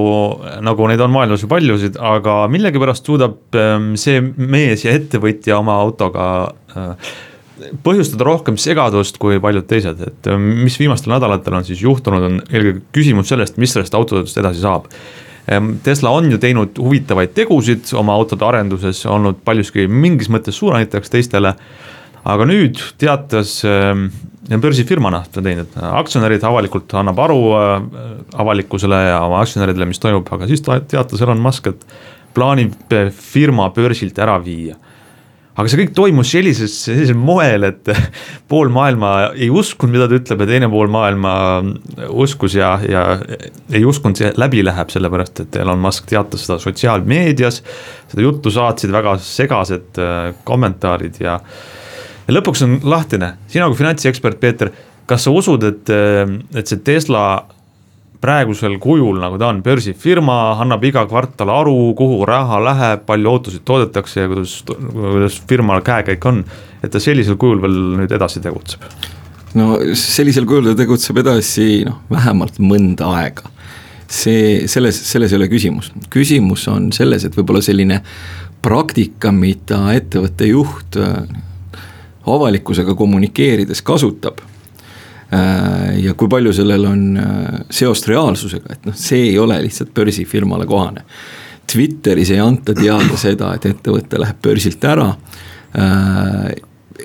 nagu 0.62 0.88
neid 0.88 1.02
on 1.02 1.10
maailmas 1.12 1.42
ju 1.42 1.50
paljusid, 1.50 1.98
aga 1.98 2.44
millegipärast 2.54 3.10
suudab 3.10 3.58
ehm, 3.58 3.96
see 3.98 4.22
mees 4.22 4.86
ja 4.86 4.94
ettevõtja 4.94 5.58
oma 5.58 5.80
autoga 5.82 6.28
põhjustada 7.84 8.28
rohkem 8.28 8.60
segadust 8.62 9.18
kui 9.22 9.42
paljud 9.42 9.66
teised, 9.70 10.06
et 10.06 10.30
mis 10.38 10.78
viimastel 10.78 11.16
nädalatel 11.16 11.58
on 11.58 11.66
siis 11.66 11.82
juhtunud, 11.82 12.28
on 12.30 12.40
eelkõige 12.46 12.86
küsimus 12.96 13.34
sellest, 13.34 13.58
mis 13.62 13.74
sellest 13.74 13.98
autotootjast 13.98 14.42
edasi 14.44 14.62
saab. 14.62 14.86
Ehm, 15.48 15.74
Tesla 15.84 16.14
on 16.16 16.32
ju 16.32 16.38
teinud 16.40 16.78
huvitavaid 16.80 17.34
tegusid 17.36 17.90
oma 18.00 18.16
autode 18.16 18.46
arenduses, 18.48 19.06
olnud 19.06 19.42
paljuski 19.44 19.88
mingis 19.92 20.32
mõttes 20.32 20.56
suunajateks 20.62 21.12
teistele 21.12 21.56
aga 22.24 22.46
nüüd 22.48 22.80
teatas 23.02 23.58
äh, 23.68 23.92
börsifirmana 24.64 25.24
ta 25.32 25.44
teinud, 25.44 25.76
aktsionärid 25.76 26.44
avalikult 26.48 26.94
annab 27.00 27.20
aru 27.26 27.40
äh, 27.58 27.76
avalikkusele 28.44 29.02
ja 29.10 29.20
oma 29.28 29.42
aktsionäridele, 29.44 29.90
mis 29.90 30.02
toimub, 30.04 30.28
aga 30.36 30.48
siis 30.50 30.64
ta 30.64 30.80
teatas 30.80 31.24
Elon 31.24 31.44
Musk, 31.44 31.68
et 31.74 31.86
plaanib 32.34 32.96
firma 33.14 33.70
börsilt 33.76 34.18
ära 34.20 34.40
viia 34.42 34.80
aga 35.54 35.70
see 35.70 35.80
kõik 35.84 35.94
toimus 35.98 36.32
sellises, 36.34 36.76
sellisel 36.88 37.18
moel, 37.20 37.68
et 37.70 37.92
pool 38.52 38.72
maailma 38.74 39.14
ei 39.34 39.52
uskunud, 39.54 39.94
mida 39.94 40.08
ta 40.10 40.18
ütleb 40.18 40.44
ja 40.44 40.50
teine 40.50 40.70
pool 40.72 40.90
maailma 40.94 41.36
uskus 42.10 42.58
ja, 42.58 42.74
ja 42.90 43.04
ei 43.74 43.84
uskunud, 43.86 44.18
see 44.20 44.34
läbi 44.40 44.64
läheb, 44.66 44.90
sellepärast 44.94 45.46
et 45.46 45.62
Elon 45.62 45.82
Musk 45.84 46.10
teatas 46.10 46.48
seda 46.48 46.60
sotsiaalmeedias. 46.64 47.62
seda 48.12 48.26
juttu 48.26 48.54
saatsid 48.54 48.94
väga 48.94 49.18
segased 49.22 50.02
äh, 50.02 50.34
kommentaarid 50.48 51.22
ja 51.22 51.40
ja 52.24 52.34
lõpuks 52.38 52.64
on 52.66 52.78
lahtine, 52.88 53.34
sina 53.52 53.68
kui 53.68 53.78
finantsekspert, 53.80 54.40
Peeter, 54.40 54.72
kas 55.10 55.26
sa 55.26 55.34
usud, 55.36 55.64
et, 55.68 55.90
et 56.56 56.70
see 56.70 56.80
Tesla 56.86 57.26
praegusel 58.24 58.78
kujul, 58.80 59.18
nagu 59.20 59.38
ta 59.40 59.50
on, 59.52 59.60
börsifirma, 59.66 60.38
annab 60.64 60.84
iga 60.88 61.04
kvartal 61.10 61.52
aru, 61.52 61.76
kuhu 62.00 62.22
raha 62.28 62.60
läheb, 62.64 63.04
palju 63.08 63.34
ootusid 63.34 63.66
toodetakse 63.68 64.24
ja 64.24 64.30
kuidas, 64.32 64.62
kuidas 64.64 65.40
firmal 65.50 65.84
käekäik 65.84 66.26
on. 66.30 66.44
et 66.84 66.92
ta 66.92 67.00
sellisel 67.04 67.36
kujul 67.40 67.62
veel 67.64 67.76
nüüd 68.00 68.16
edasi 68.16 68.42
tegutseb? 68.44 68.86
no 69.60 69.76
sellisel 69.98 70.48
kujul 70.50 70.72
ta 70.72 70.78
tegutseb 70.80 71.20
edasi 71.20 71.84
noh, 71.88 72.00
vähemalt 72.12 72.62
mõnda 72.64 73.12
aega. 73.20 73.52
see, 74.08 74.68
selles, 74.72 75.00
selles 75.10 75.34
ei 75.34 75.42
ole 75.42 75.50
küsimus, 75.52 75.92
küsimus 76.14 76.68
on 76.72 76.92
selles, 76.96 77.26
et 77.28 77.36
võib-olla 77.36 77.64
selline 77.66 78.00
praktika, 78.64 79.34
mida 79.36 79.82
ettevõtte 79.98 80.48
juht 80.48 80.96
avalikkusega 82.24 82.96
kommunikeerides 82.96 83.82
kasutab. 83.84 84.40
Äh, 85.32 86.00
ja 86.04 86.14
kui 86.18 86.30
palju 86.30 86.52
sellel 86.54 86.84
on 86.90 87.06
äh, 87.18 87.62
seost 87.74 88.08
reaalsusega, 88.10 88.76
et 88.76 88.90
noh, 88.90 88.98
see 88.98 89.30
ei 89.30 89.40
ole 89.40 89.62
lihtsalt 89.64 89.94
börsifirmale 89.96 90.68
kohane. 90.70 91.06
Twitteris 91.70 92.34
ei 92.36 92.42
anta 92.44 92.76
teada 92.76 93.18
seda, 93.18 93.54
et 93.56 93.66
ettevõte 93.70 94.20
läheb 94.20 94.42
börsilt 94.44 94.84
ära 94.84 95.14
äh,. 95.80 96.52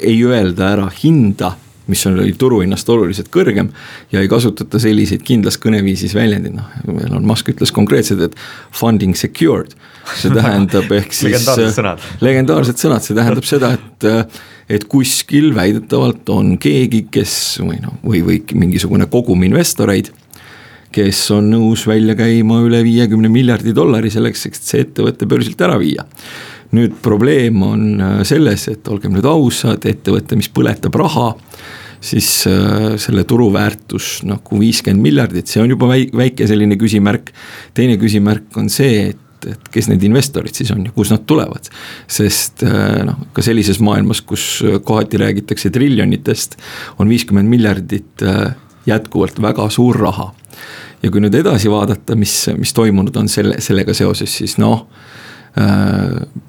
ei 0.02 0.18
öelda 0.26 0.66
ära 0.74 0.88
hinda 0.92 1.54
mis 1.88 2.04
oli 2.10 2.34
turuhinnast 2.38 2.88
oluliselt 2.92 3.30
kõrgem 3.32 3.70
ja 4.12 4.22
ei 4.22 4.28
kasutata 4.30 4.80
selliseid 4.82 5.24
kindlas 5.26 5.58
kõneviisis 5.60 6.14
väljendeid, 6.16 6.58
noh, 6.58 6.68
Elon 7.06 7.26
Musk 7.28 7.48
ütles 7.52 7.72
konkreetselt, 7.74 8.22
et 8.28 8.36
funding 8.76 9.16
secured. 9.16 9.74
see 10.16 10.32
tähendab 10.32 10.92
ehk 10.96 11.12
siis 11.12 11.32
legendaarsed 11.32 11.74
sõnad, 11.76 12.06
legendaarsed 12.24 12.80
sõnad, 12.80 13.04
see 13.04 13.16
tähendab 13.16 13.48
seda, 13.48 13.74
et, 13.76 14.38
et 14.78 14.86
kuskil 14.88 15.50
väidetavalt 15.56 16.28
on 16.32 16.56
keegi, 16.60 17.06
kes 17.12 17.34
või 17.64 17.80
noh, 17.84 17.98
või, 18.04 18.22
või 18.24 18.40
mingisugune 18.54 19.08
kogum 19.12 19.44
investoreid 19.48 20.12
kes 20.92 21.18
on 21.34 21.50
nõus 21.52 21.82
välja 21.88 22.14
käima 22.16 22.62
üle 22.64 22.80
viiekümne 22.84 23.28
miljardi 23.28 23.74
dollari 23.76 24.08
selleks, 24.12 24.46
et 24.48 24.56
see 24.56 24.86
ettevõte 24.86 25.28
börsilt 25.28 25.60
ära 25.60 25.76
viia 25.80 26.06
nüüd 26.76 26.98
probleem 27.02 27.62
on 27.64 27.84
selles, 28.28 28.66
et 28.68 28.88
olgem 28.92 29.14
nüüd 29.16 29.26
ausad, 29.28 29.86
ettevõte, 29.88 30.36
mis 30.36 30.50
põletab 30.52 30.98
raha 31.00 31.30
siis 32.00 32.46
äh, 32.46 32.96
selle 32.96 33.24
turuväärtus 33.24 34.22
nagu 34.28 34.60
viiskümmend 34.60 35.02
miljardit, 35.02 35.50
see 35.50 35.62
on 35.62 35.72
juba 35.72 35.90
väike 35.90 36.46
selline 36.48 36.78
küsimärk. 36.78 37.32
teine 37.74 37.98
küsimärk 37.98 38.56
on 38.60 38.70
see, 38.70 39.08
et, 39.10 39.48
et 39.50 39.70
kes 39.74 39.90
need 39.90 40.04
investorid 40.06 40.54
siis 40.54 40.70
on 40.74 40.84
ja 40.86 40.94
kust 40.94 41.14
nad 41.14 41.26
tulevad. 41.26 41.70
sest 42.06 42.62
äh, 42.66 43.02
noh, 43.08 43.28
ka 43.32 43.42
sellises 43.44 43.80
maailmas, 43.84 44.22
kus 44.22 44.62
kohati 44.84 45.20
räägitakse 45.20 45.70
triljonitest, 45.74 46.58
on 46.98 47.10
viiskümmend 47.10 47.50
miljardit 47.50 48.22
äh, 48.22 48.54
jätkuvalt 48.86 49.42
väga 49.42 49.68
suur 49.70 49.98
raha. 49.98 50.32
ja 51.02 51.10
kui 51.10 51.22
nüüd 51.22 51.34
edasi 51.34 51.70
vaadata, 51.70 52.16
mis, 52.18 52.44
mis 52.58 52.74
toimunud 52.74 53.16
on 53.16 53.28
selle, 53.28 53.60
sellega 53.62 53.94
seoses, 53.94 54.38
siis 54.38 54.58
noh 54.62 54.86
Äh, 54.86 55.27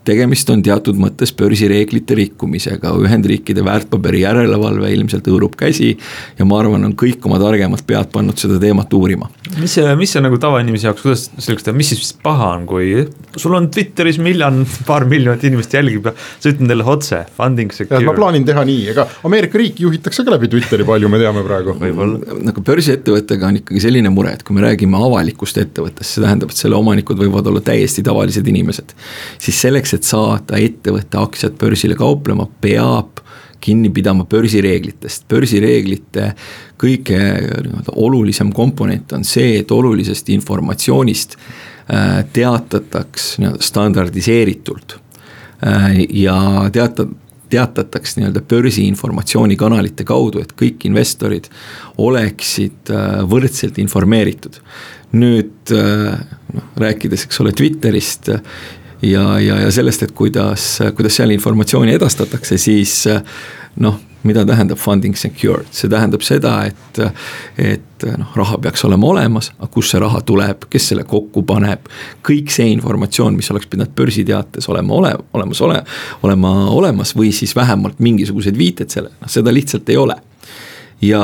tegemist 0.05 0.49
on 0.49 0.61
teatud 0.65 0.97
mõttes 0.99 1.31
börsireeglite 1.37 2.17
rikkumisega, 2.19 2.91
Ühendriikide 3.05 3.63
väärtpaberi 3.65 4.23
järelevalve 4.25 4.91
ilmselt 4.93 5.27
hõõrub 5.27 5.55
käsi. 5.59 5.97
ja 6.37 6.45
ma 6.45 6.59
arvan, 6.59 6.85
on 6.85 6.95
kõik 6.95 7.25
oma 7.25 7.39
targemad 7.39 7.83
pead 7.87 8.11
pannud 8.11 8.37
seda 8.37 8.59
teemat 8.59 8.93
uurima. 8.93 9.29
Mis 9.57 9.73
see, 9.77 9.85
mis 9.99 10.11
see 10.13 10.21
nagu 10.23 10.37
tavainimese 10.41 10.87
jaoks, 10.87 11.03
kuidas 11.05 11.23
selgeks 11.41 11.65
teha, 11.65 11.75
mis 11.77 11.91
siis 11.93 12.11
paha 12.23 12.51
on, 12.57 12.65
kui 12.69 12.91
sul 13.39 13.55
on 13.57 13.69
Twitteris 13.73 14.19
miljon, 14.21 14.61
paar 14.87 15.05
miljonit 15.09 15.43
inimest 15.49 15.73
jälgib 15.73 16.09
ja 16.09 16.13
sa 16.15 16.51
ütled 16.51 16.67
neile 16.69 16.85
otse, 16.89 17.23
funding 17.37 17.73
secure. 17.75 18.01
ma 18.05 18.15
plaanin 18.17 18.45
teha 18.47 18.65
nii, 18.67 18.83
ega 18.93 19.07
Ameerika 19.27 19.61
riiki 19.61 19.85
juhitakse 19.87 20.25
ka 20.27 20.35
läbi 20.35 20.51
Twitteri 20.51 20.87
palju, 20.87 21.11
me 21.11 21.21
teame 21.21 21.43
praegu. 21.47 21.75
nagu 22.49 22.65
börsiettevõttega 22.69 23.49
on 23.49 23.61
ikkagi 23.63 23.83
selline 23.87 24.13
mure, 24.13 24.35
et 24.37 24.45
kui 24.45 24.57
me 24.57 24.65
räägime 24.67 24.99
avalikust 25.09 25.61
ettevõttest, 25.63 26.15
see 26.15 26.25
tähendab, 26.25 26.53
et 26.53 26.61
selle 26.61 26.77
omanikud 26.79 27.19
võivad 27.19 27.49
olla 27.49 27.63
täiesti 27.65 28.05
tavalised 28.05 28.47
inimesed 28.47 28.93
siis 29.39 29.63
selleks, 29.65 29.95
et 29.97 30.07
saada 30.07 30.59
ettevõtte 30.61 31.19
aktsiad 31.21 31.57
börsile 31.59 31.97
kauplema, 31.99 32.47
peab 32.61 33.23
kinni 33.61 33.89
pidama 33.93 34.25
börsireeglitest, 34.29 35.27
börsireeglite 35.29 36.33
kõige 36.79 37.19
nii-öelda 37.19 37.95
olulisem 37.99 38.53
komponent 38.55 39.13
on 39.15 39.25
see, 39.27 39.59
et 39.59 39.71
olulisest 39.71 40.29
informatsioonist 40.33 41.35
äh, 41.37 42.21
teatataks 42.33 43.33
nii-öelda 43.41 43.65
standardiseeritult. 43.65 44.97
Äh, 45.65 45.99
ja 46.21 46.37
teata-, 46.73 47.07
teatataks 47.51 48.17
nii-öelda 48.19 48.43
börsi 48.47 48.87
informatsioonikanalite 48.87 50.07
kaudu, 50.07 50.43
et 50.43 50.55
kõik 50.59 50.87
investorid 50.89 51.51
oleksid 51.99 52.93
äh, 52.93 53.21
võrdselt 53.29 53.81
informeeritud. 53.81 54.63
nüüd 55.09 55.71
noh, 55.73 56.65
rääkides, 56.77 57.23
eks 57.25 57.39
ole, 57.41 57.49
Twitterist 57.57 58.27
ja, 59.01 59.39
ja, 59.39 59.59
ja 59.65 59.71
sellest, 59.71 60.03
et 60.03 60.11
kuidas, 60.15 60.77
kuidas 60.95 61.19
seal 61.19 61.33
informatsiooni 61.35 61.95
edastatakse, 61.95 62.57
siis 62.57 63.03
noh, 63.79 63.99
mida 64.23 64.43
tähendab 64.45 64.79
funding 64.79 65.15
secured, 65.15 65.69
see 65.71 65.89
tähendab 65.91 66.23
seda, 66.25 66.53
et, 66.67 66.99
et 67.63 68.07
noh, 68.19 68.31
raha 68.35 68.57
peaks 68.65 68.83
olema 68.87 69.07
olemas, 69.13 69.51
aga 69.57 69.69
kust 69.71 69.93
see 69.93 70.01
raha 70.03 70.19
tuleb, 70.27 70.67
kes 70.71 70.89
selle 70.91 71.05
kokku 71.07 71.43
paneb. 71.47 71.87
kõik 72.27 72.51
see 72.51 72.67
informatsioon, 72.73 73.37
mis 73.39 73.51
oleks 73.53 73.69
pidanud 73.71 73.95
börsiteates 73.95 74.67
olema 74.69 74.97
ole, 74.99 75.13
olemas, 75.33 75.61
ole, 75.61 75.83
olema 76.23 76.53
olemas 76.75 77.15
või 77.15 77.31
siis 77.35 77.55
vähemalt 77.55 77.99
mingisugused 78.03 78.57
viited 78.57 78.91
sellele, 78.91 79.15
noh 79.21 79.31
seda 79.31 79.53
lihtsalt 79.55 79.89
ei 79.89 79.97
ole 79.97 80.19
ja 81.01 81.19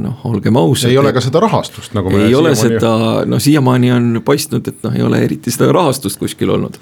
noh, 0.00 0.20
olgem 0.28 0.56
ausad. 0.60 0.90
ei 0.90 0.98
ole 1.00 1.12
ka 1.16 1.22
seda 1.24 1.40
rahastust, 1.40 1.94
nagu 1.96 2.10
me. 2.12 2.26
ei 2.26 2.34
ole 2.36 2.52
seda, 2.58 3.24
no 3.28 3.38
siiamaani 3.40 3.90
on 3.94 4.08
paistnud, 4.24 4.66
et 4.68 4.82
noh, 4.84 4.96
ei 4.96 5.04
ole 5.06 5.22
eriti 5.24 5.52
seda 5.52 5.70
rahastust 5.72 6.20
kuskil 6.20 6.52
olnud. 6.52 6.76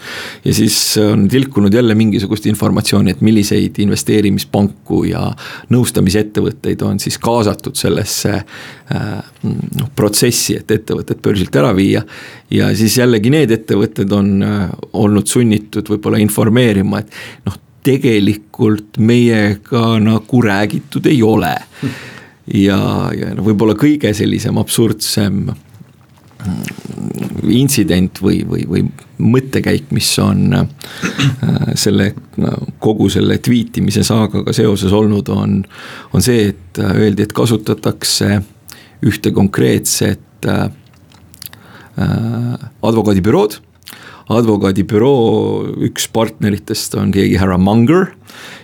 ja 0.44 0.54
siis 0.54 0.76
on 0.98 1.28
tilkunud 1.30 1.74
jälle 1.74 1.94
mingisugust 1.94 2.46
informatsiooni, 2.50 3.14
et 3.14 3.22
milliseid 3.22 3.78
investeerimispanku 3.86 5.04
ja 5.12 5.28
nõustamisettevõtteid 5.70 6.82
on 6.82 6.98
siis 7.02 7.18
kaasatud 7.22 7.78
sellesse 7.78 8.32
äh, 8.34 9.12
noh, 9.78 9.92
protsessi, 9.94 10.58
et 10.58 10.74
ettevõtet 10.74 11.22
börsilt 11.22 11.54
ära 11.56 11.70
viia. 11.76 12.02
ja 12.50 12.72
siis 12.74 12.98
jällegi 12.98 13.30
need 13.30 13.54
ettevõtted 13.54 14.10
on 14.12 14.32
äh, 14.42 14.64
olnud 14.92 15.30
sunnitud 15.30 15.94
võib-olla 15.94 16.18
informeerima, 16.22 17.04
et 17.04 17.46
noh 17.46 17.60
tegelikult 17.84 18.96
meiega 18.96 19.98
nagu 20.00 20.42
räägitud 20.42 21.04
ei 21.06 21.22
ole 21.22 21.52
ja, 22.52 22.78
ja 23.16 23.34
no 23.34 23.44
võib-olla 23.46 23.76
kõige 23.78 24.12
sellisem 24.16 24.58
absurdsem 24.60 25.48
mm, 25.48 27.50
intsident 27.54 28.20
või, 28.24 28.42
või, 28.48 28.66
või 28.68 28.84
mõttekäik, 29.18 29.90
mis 29.94 30.10
on 30.22 30.56
äh, 30.58 30.66
selle 31.78 32.12
kogu 32.82 33.08
selle 33.12 33.38
tweetimise 33.44 34.04
saagaga 34.06 34.52
seoses 34.56 34.92
olnud, 34.92 35.28
on, 35.32 35.60
on 36.12 36.24
see, 36.24 36.48
et 36.52 36.82
äh, 36.82 36.96
öeldi, 37.04 37.26
et 37.26 37.36
kasutatakse 37.36 38.40
ühte 39.04 39.32
konkreetset 39.36 40.48
äh, 40.48 40.66
advokaadibürood 42.82 43.60
advokaadibüroo 44.32 45.74
üks 45.88 46.06
partneritest 46.12 46.96
on 47.00 47.12
keegi 47.14 47.36
härra 47.40 47.58
Munger. 47.60 48.12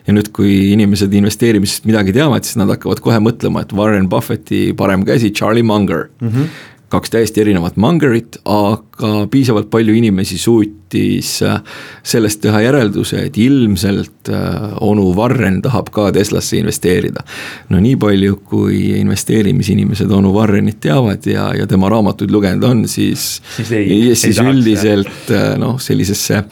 ja 0.06 0.14
nüüd, 0.16 0.32
kui 0.34 0.72
inimesed 0.72 1.12
investeerimisest 1.14 1.84
midagi 1.86 2.14
teavad, 2.16 2.42
siis 2.42 2.56
nad 2.58 2.72
hakkavad 2.72 3.02
kohe 3.04 3.20
mõtlema, 3.22 3.62
et 3.62 3.74
Warren 3.76 4.08
Buffetti 4.10 4.72
parem 4.76 5.04
käsi, 5.06 5.30
Charlie 5.30 5.62
Munger 5.62 6.08
mm. 6.20 6.28
-hmm 6.28 6.69
kaks 6.90 7.10
täiesti 7.10 7.40
erinevat 7.44 7.76
Mungerit, 7.80 8.40
aga 8.50 9.26
piisavalt 9.30 9.70
palju 9.70 9.94
inimesi 9.94 10.38
suutis 10.38 11.36
äh, 11.46 11.60
sellest 12.02 12.42
teha 12.42 12.62
järelduse, 12.64 13.22
et 13.28 13.38
ilmselt 13.38 14.30
äh, 14.32 14.74
onu 14.82 15.10
Warren 15.16 15.60
tahab 15.62 15.92
ka 15.94 16.08
Teslasse 16.14 16.58
investeerida. 16.58 17.22
no 17.70 17.80
nii 17.80 17.96
palju, 18.00 18.40
kui 18.50 18.82
investeerimisinimesed 19.00 20.10
onu 20.10 20.34
Warrenit 20.34 20.80
teavad 20.82 21.26
ja, 21.30 21.50
ja 21.54 21.66
tema 21.70 21.88
raamatuid 21.92 22.30
lugenud 22.34 22.66
on, 22.66 22.84
siis, 22.88 23.40
siis, 23.56 23.72
ei, 23.72 24.14
siis 24.14 24.38
ei 24.42 24.52
üldiselt 24.52 25.30
äh, 25.30 25.54
noh, 25.62 25.78
sellisesse 25.80 26.44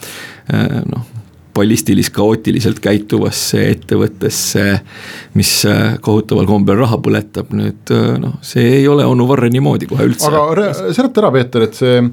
noh 0.89 1.18
ballistilist 1.55 2.13
kaootiliselt 2.15 2.79
käituvasse 2.83 3.63
ettevõttesse, 3.73 4.65
mis 5.39 5.53
äh, 5.69 5.97
kohutaval 6.03 6.47
kombel 6.49 6.79
raha 6.79 6.99
põletab, 7.03 7.53
nüüd 7.57 7.93
äh, 7.95 8.15
noh, 8.21 8.37
see 8.45 8.65
ei 8.79 8.87
ole 8.91 9.05
onu 9.09 9.27
Warreni 9.29 9.61
moodi 9.63 9.89
kohe 9.89 10.09
üldse. 10.11 10.29
aga 10.29 10.71
seleta 10.93 11.23
ära, 11.23 11.33
Peeter, 11.35 11.67
et 11.67 11.79
see 11.79 12.03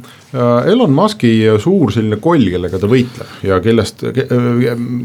Elon 0.71 0.93
Musk'i 0.95 1.33
suur 1.63 1.93
selline 1.95 2.19
koll, 2.23 2.47
kellega 2.53 2.81
ta 2.81 2.91
võitleb 2.91 3.47
ja 3.47 3.59
kellest, 3.65 4.05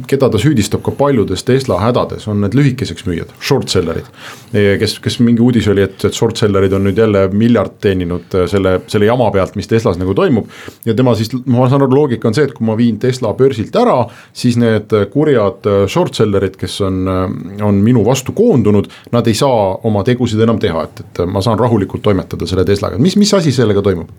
keda 0.09 0.29
ta 0.31 0.41
süüdistab 0.41 0.83
ka 0.85 0.93
paljudes 0.97 1.45
Tesla 1.47 1.79
hädades, 1.81 2.27
on 2.31 2.41
need 2.43 2.57
lühikeseks 2.57 3.05
müüjad, 3.07 3.31
short 3.39 3.71
seller'id. 3.73 4.07
kes, 4.51 4.97
kes 5.03 5.19
mingi 5.23 5.43
uudis 5.43 5.69
oli, 5.71 5.85
et, 5.87 5.97
et 6.07 6.17
short 6.17 6.39
seller'id 6.41 6.73
on 6.77 6.85
nüüd 6.87 6.99
jälle 6.99 7.27
miljard 7.33 7.77
teeninud 7.83 8.37
selle, 8.51 8.77
selle 8.91 9.09
jama 9.09 9.29
pealt, 9.33 9.57
mis 9.59 9.69
Teslas 9.71 9.99
nagu 10.01 10.15
toimub. 10.17 10.49
ja 10.85 10.95
tema 10.97 11.15
siis, 11.15 11.31
ma 11.45 11.69
saan 11.69 11.85
aru, 11.85 11.95
loogika 12.01 12.29
on 12.29 12.37
see, 12.37 12.47
et 12.49 12.55
kui 12.57 12.67
ma 12.67 12.77
viin 12.79 12.99
Tesla 13.01 13.33
börsilt 13.37 13.75
ära 13.79 14.01
siis 14.33 14.57
need 14.61 14.93
kurjad 15.13 15.67
äh, 15.67 15.83
short 15.91 16.17
seller'id, 16.17 16.57
kes 16.59 16.79
on, 16.85 17.01
äh, 17.07 17.65
on 17.65 17.81
minu 17.83 18.05
vastu 18.05 18.35
koondunud, 18.37 18.89
nad 19.11 19.27
ei 19.27 19.37
saa 19.37 19.75
oma 19.87 20.05
tegusid 20.07 20.41
enam 20.43 20.59
teha, 20.61 20.87
et, 20.87 21.03
et 21.05 21.23
ma 21.29 21.43
saan 21.43 21.59
rahulikult 21.59 22.03
toimetada 22.05 22.49
selle 22.49 22.65
Teslaga, 22.67 22.99
mis, 23.01 23.17
mis 23.19 23.33
asi 23.37 23.53
sellega 23.55 23.83
toimub? 23.85 24.11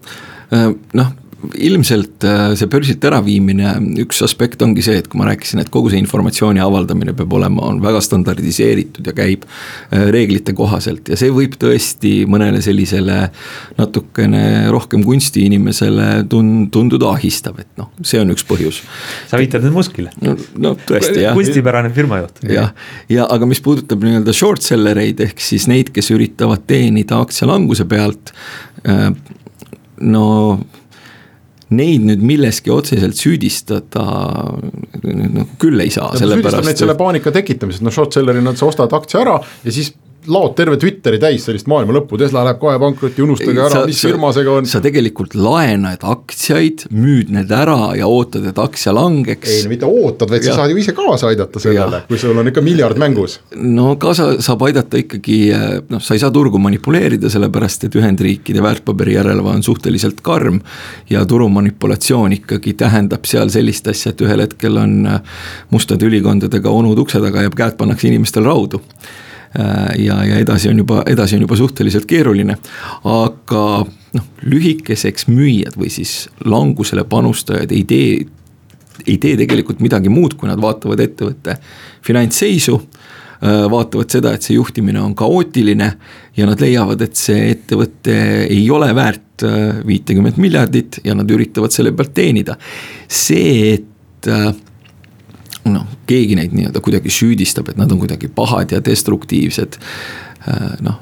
Äh, 0.53 0.71
noh 0.99 1.13
ilmselt 1.59 2.25
äh, 2.25 2.53
see 2.59 2.69
börsilt 2.71 3.05
äraviimine, 3.05 3.73
üks 4.03 4.21
aspekt 4.25 4.63
ongi 4.63 4.85
see, 4.85 5.01
et 5.01 5.09
kui 5.11 5.19
ma 5.19 5.27
rääkisin, 5.27 5.63
et 5.63 5.71
kogu 5.75 5.91
see 5.91 6.01
informatsiooni 6.03 6.63
avaldamine 6.63 7.15
peab 7.19 7.35
olema, 7.35 7.65
on 7.71 7.81
väga 7.83 8.03
standardiseeritud 8.05 9.11
ja 9.11 9.15
käib 9.17 9.47
äh, 9.47 10.07
reeglite 10.15 10.55
kohaselt 10.57 11.11
ja 11.11 11.19
see 11.19 11.33
võib 11.35 11.57
tõesti 11.61 12.15
mõnele 12.31 12.63
sellisele 12.65 13.19
natukene 13.81 14.45
rohkem 14.73 15.05
kunstiinimesele 15.07 16.09
tun-, 16.31 16.69
tunduda 16.73 17.13
ahistav, 17.17 17.59
et 17.63 17.71
noh, 17.81 17.91
see 18.07 18.23
on 18.23 18.33
üks 18.35 18.47
põhjus. 18.47 18.83
sa 19.31 19.41
viitad 19.43 19.67
nüüd 19.67 19.77
Muskile? 19.81 20.15
no, 20.23 20.37
no 20.63 20.77
tõesti 20.79 21.27
jah. 21.27 21.37
kunstipärane 21.39 21.91
firmajuht. 21.97 22.45
jah, 22.47 22.71
ja 23.11 23.27
aga 23.33 23.51
mis 23.51 23.63
puudutab 23.65 24.05
nii-öelda 24.07 24.37
short 24.37 24.63
seller 24.63 25.03
eid, 25.03 25.21
ehk 25.27 25.43
siis 25.43 25.67
neid, 25.71 25.91
kes 25.95 26.15
üritavad 26.15 26.69
teenida 26.71 27.19
aktsialanguse 27.25 27.89
pealt, 27.91 28.31
äh, 28.87 29.11
no 30.03 30.27
neid 31.73 32.05
nüüd 32.05 32.23
milleski 32.27 32.73
otseselt 32.73 33.17
süüdistada 33.17 34.05
noh, 34.53 35.53
küll 35.63 35.81
ei 35.81 35.93
saa. 35.95 36.13
süüdistab 36.19 36.67
neid 36.69 36.81
selle 36.81 36.97
paanika 36.99 37.33
tekitamises, 37.35 37.83
no 37.85 37.93
short 37.95 38.17
seller'ina 38.17 38.55
sa 38.59 38.69
ostad 38.69 38.93
aktsia 38.97 39.23
ära 39.25 39.39
ja 39.65 39.75
siis 39.75 39.93
laod 40.31 40.55
terve 40.55 40.77
Twitteri 40.79 41.19
täis 41.23 41.45
sellist 41.47 41.67
maailma 41.71 41.97
lõppu, 41.97 42.19
Tesla 42.21 42.45
läheb 42.47 42.59
kohe 42.63 42.77
pankrotti, 42.79 43.23
unustage 43.25 43.59
ära, 43.65 43.83
mis 43.89 44.03
firma 44.05 44.31
see 44.35 44.47
on. 44.51 44.69
sa 44.71 44.81
tegelikult 44.85 45.35
laenad 45.35 46.05
aktsiaid, 46.07 46.85
müüd 46.95 47.33
need 47.35 47.51
ära 47.55 47.93
ja 47.99 48.07
ootad, 48.11 48.47
et 48.51 48.61
aktsia 48.63 48.95
langeks. 48.95 49.51
ei 49.51 49.65
no 49.67 49.73
mitte 49.73 49.89
ootad, 49.89 50.31
vaid 50.31 50.47
ja. 50.47 50.53
sa 50.53 50.63
saad 50.63 50.75
ju 50.75 50.83
ise 50.83 50.95
kaasa 50.97 51.31
aidata 51.33 51.63
sellele, 51.63 52.03
kui 52.11 52.21
sul 52.21 52.39
on 52.39 52.53
ikka 52.53 52.63
miljard 52.65 53.01
mängus. 53.03 53.41
no 53.57 53.97
kaasa 54.03 54.37
saab 54.45 54.63
aidata 54.69 55.01
ikkagi, 55.03 55.41
noh, 55.91 56.03
sa 56.03 56.15
ei 56.15 56.23
saa 56.23 56.31
turgu 56.35 56.61
manipuleerida, 56.63 57.31
sellepärast 57.33 57.89
et 57.89 57.99
Ühendriikide 57.99 58.63
väärtpaberi 58.63 59.17
järelevalve 59.19 59.59
on 59.59 59.67
suhteliselt 59.67 60.23
karm. 60.23 60.61
ja 61.11 61.25
turumanipulatsioon 61.27 62.39
ikkagi 62.39 62.77
tähendab 62.79 63.27
seal 63.27 63.51
sellist 63.51 63.89
asja, 63.91 64.13
et 64.13 64.23
ühel 64.23 64.47
hetkel 64.47 64.79
on 64.79 65.03
mustade 65.71 66.07
ülikondadega 66.07 66.71
onud 66.71 66.99
ukse 66.99 67.21
taga 67.21 67.43
ja 67.43 67.51
käed 67.51 67.77
pannakse 67.81 68.09
inimestel 68.09 68.47
raudu 68.47 68.83
ja, 69.99 70.15
ja 70.25 70.39
edasi 70.41 70.71
on 70.71 70.79
juba, 70.81 71.03
edasi 71.07 71.37
on 71.37 71.43
juba 71.45 71.57
suhteliselt 71.61 72.07
keeruline. 72.09 72.57
aga 73.05 73.65
noh, 74.17 74.29
lühikeseks 74.49 75.29
müüjad 75.31 75.77
või 75.79 75.91
siis 75.93 76.27
langusele 76.45 77.05
panustajad 77.09 77.73
ei 77.73 77.85
tee, 77.89 78.13
ei 79.07 79.19
tee 79.21 79.37
tegelikult 79.41 79.83
midagi 79.85 80.13
muud, 80.13 80.37
kui 80.39 80.51
nad 80.51 80.61
vaatavad 80.63 81.01
ettevõtte 81.05 81.57
finantsseisu 82.07 82.79
äh, 82.79 83.65
vaatavad 83.73 84.17
seda, 84.17 84.35
et 84.35 84.47
see 84.47 84.57
juhtimine 84.59 85.01
on 85.03 85.17
kaootiline 85.19 85.93
ja 86.37 86.49
nad 86.49 86.61
leiavad, 86.63 87.05
et 87.05 87.19
see 87.19 87.51
ettevõte 87.55 88.19
ei 88.49 88.65
ole 88.73 88.93
väärt 88.97 89.47
äh, 89.49 89.81
viitekümmet 89.89 90.41
miljardit 90.43 91.03
ja 91.05 91.17
nad 91.19 91.31
üritavad 91.31 91.75
selle 91.75 91.95
pealt 91.97 92.15
teenida. 92.17 92.57
see, 93.09 93.75
et 93.77 94.29
noh, 95.71 95.87
keegi 96.09 96.37
neid 96.39 96.55
nii-öelda 96.57 96.83
kuidagi 96.83 97.13
süüdistab, 97.13 97.71
et 97.71 97.81
nad 97.81 97.91
on 97.93 98.01
kuidagi 98.03 98.31
pahad 98.35 98.75
ja 98.75 98.83
destruktiivsed. 98.85 99.79
Äh, 100.49 100.77
noh, 100.85 100.99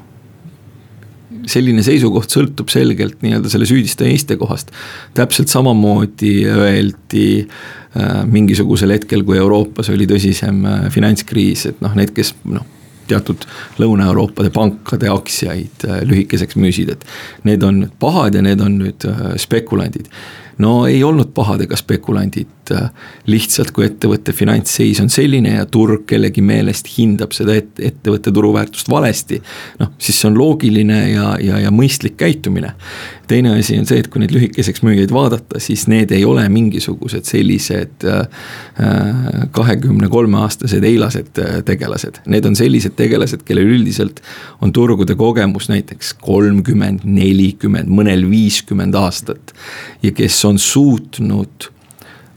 selline 1.49 1.81
seisukoht 1.85 2.33
sõltub 2.33 2.69
selgelt 2.69 3.23
nii-öelda 3.25 3.49
selle 3.49 3.65
süüdistaja 3.69 4.13
istekohast. 4.13 4.71
täpselt 5.17 5.49
samamoodi 5.49 6.35
öeldi 6.45 7.29
äh, 7.41 8.21
mingisugusel 8.25 8.93
hetkel, 8.97 9.25
kui 9.25 9.39
Euroopas 9.41 9.89
oli 9.89 10.05
tõsisem 10.09 10.61
äh, 10.67 10.85
finantskriis, 10.93 11.65
et 11.71 11.81
noh, 11.81 11.95
need, 11.97 12.13
kes 12.15 12.35
noh 12.45 12.67
teatud 13.11 13.43
Lõuna-Euroopade 13.81 14.53
pankade 14.55 15.09
aktsiaid 15.11 15.83
lühikeseks 16.07 16.55
müüsid, 16.55 16.93
et 16.93 17.01
need 17.43 17.63
on 17.67 17.81
nüüd 17.81 17.97
pahad 17.99 18.37
ja 18.37 18.43
need 18.45 18.61
on 18.63 18.77
nüüd 18.79 19.03
spekulandid 19.41 20.07
no 20.61 20.85
ei 20.87 21.01
olnud 21.03 21.31
pahad 21.35 21.63
ega 21.65 21.77
spekulandid, 21.79 22.71
äh, 22.75 22.89
lihtsalt 23.31 23.71
kui 23.75 23.85
ettevõtte 23.87 24.33
finantsseis 24.35 25.01
on 25.03 25.09
selline 25.11 25.55
ja 25.57 25.67
turg 25.69 26.05
kellegi 26.09 26.43
meelest 26.45 26.89
hindab 26.97 27.33
seda 27.35 27.55
et, 27.57 27.73
ettevõtte 27.79 28.33
turuväärtust 28.33 28.89
valesti. 28.91 29.41
noh, 29.79 29.93
siis 30.01 30.21
see 30.21 30.29
on 30.29 30.37
loogiline 30.37 30.99
ja, 31.11 31.33
ja, 31.41 31.59
ja 31.65 31.71
mõistlik 31.73 32.17
käitumine. 32.19 32.73
teine 33.27 33.53
asi 33.55 33.77
on 33.79 33.85
see, 33.87 34.01
et 34.03 34.09
kui 34.11 34.19
neid 34.19 34.33
lühikeseks 34.35 34.83
müüjaid 34.83 35.11
vaadata, 35.15 35.59
siis 35.63 35.85
need 35.87 36.11
ei 36.11 36.25
ole 36.27 36.43
mingisugused 36.51 37.25
sellised 37.29 38.05
äh, 38.07 38.27
kahekümne 39.55 40.09
kolme 40.11 40.41
aastased 40.43 40.83
eilased 40.83 41.39
äh, 41.39 41.61
tegelased. 41.65 42.21
Need 42.27 42.45
on 42.49 42.57
sellised 42.59 42.97
tegelased, 42.99 43.45
kellel 43.47 43.71
üldiselt 43.77 44.19
on 44.61 44.73
turgude 44.75 45.15
kogemus 45.15 45.69
näiteks 45.71 46.13
kolmkümmend, 46.21 47.05
nelikümmend, 47.07 47.91
mõnel 47.91 48.27
viiskümmend 48.29 48.95
aastat. 48.99 49.55
ja 50.03 50.11
kes 50.11 50.37
on 50.45 50.50
on 50.51 50.59
suutnud 50.59 51.69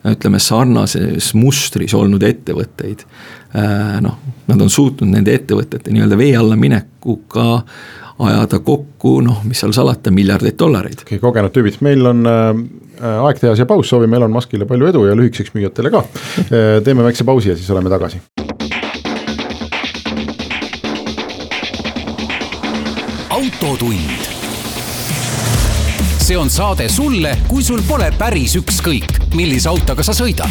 ütleme 0.05 0.38
sarnases 0.42 1.31
mustris 1.38 1.94
olnud 1.96 2.22
ettevõtteid. 2.29 3.05
Äh, 3.57 3.98
noh, 4.05 4.18
nad 4.50 4.61
on 4.61 4.72
suutnud 4.72 5.09
nende 5.09 5.33
ettevõtete 5.38 5.94
nii-öelda 5.94 6.18
vee 6.20 6.35
alla 6.37 6.59
minekuga 6.61 7.62
ajada 8.24 8.61
kokku 8.62 9.16
noh, 9.24 9.40
mis 9.48 9.62
seal 9.62 9.72
salata, 9.74 10.12
miljardeid 10.14 10.59
dollareid. 10.61 11.00
okei 11.03 11.16
okay,, 11.16 11.22
kogenud 11.24 11.55
tüübid, 11.55 11.81
meil 11.83 12.07
on 12.12 12.22
äh, 12.31 12.53
aeg 13.24 13.40
teha 13.42 13.57
siia 13.59 13.66
paus, 13.66 13.88
soovime 13.90 14.20
Elon 14.20 14.35
Muskile 14.35 14.68
palju 14.70 14.92
edu 14.92 15.07
ja 15.09 15.18
lühikeseks 15.18 15.57
müüjatele 15.57 15.94
ka 15.94 16.05
äh,. 16.05 16.79
teeme 16.85 17.07
väikse 17.07 17.27
pausi 17.27 17.55
ja 17.55 17.59
siis 17.59 17.70
oleme 17.74 17.90
tagasi 17.90 18.22
autotund. 23.35 24.34
See 26.25 26.37
on 26.41 26.49
saade 26.49 26.87
sulle, 26.89 27.35
kui 27.49 27.61
sul 27.61 27.83
pole 27.85 28.07
päris 28.17 28.55
ükskõik, 28.57 29.11
millise 29.37 29.69
autoga 29.69 30.01
sa 30.07 30.15
sõidad. 30.17 30.49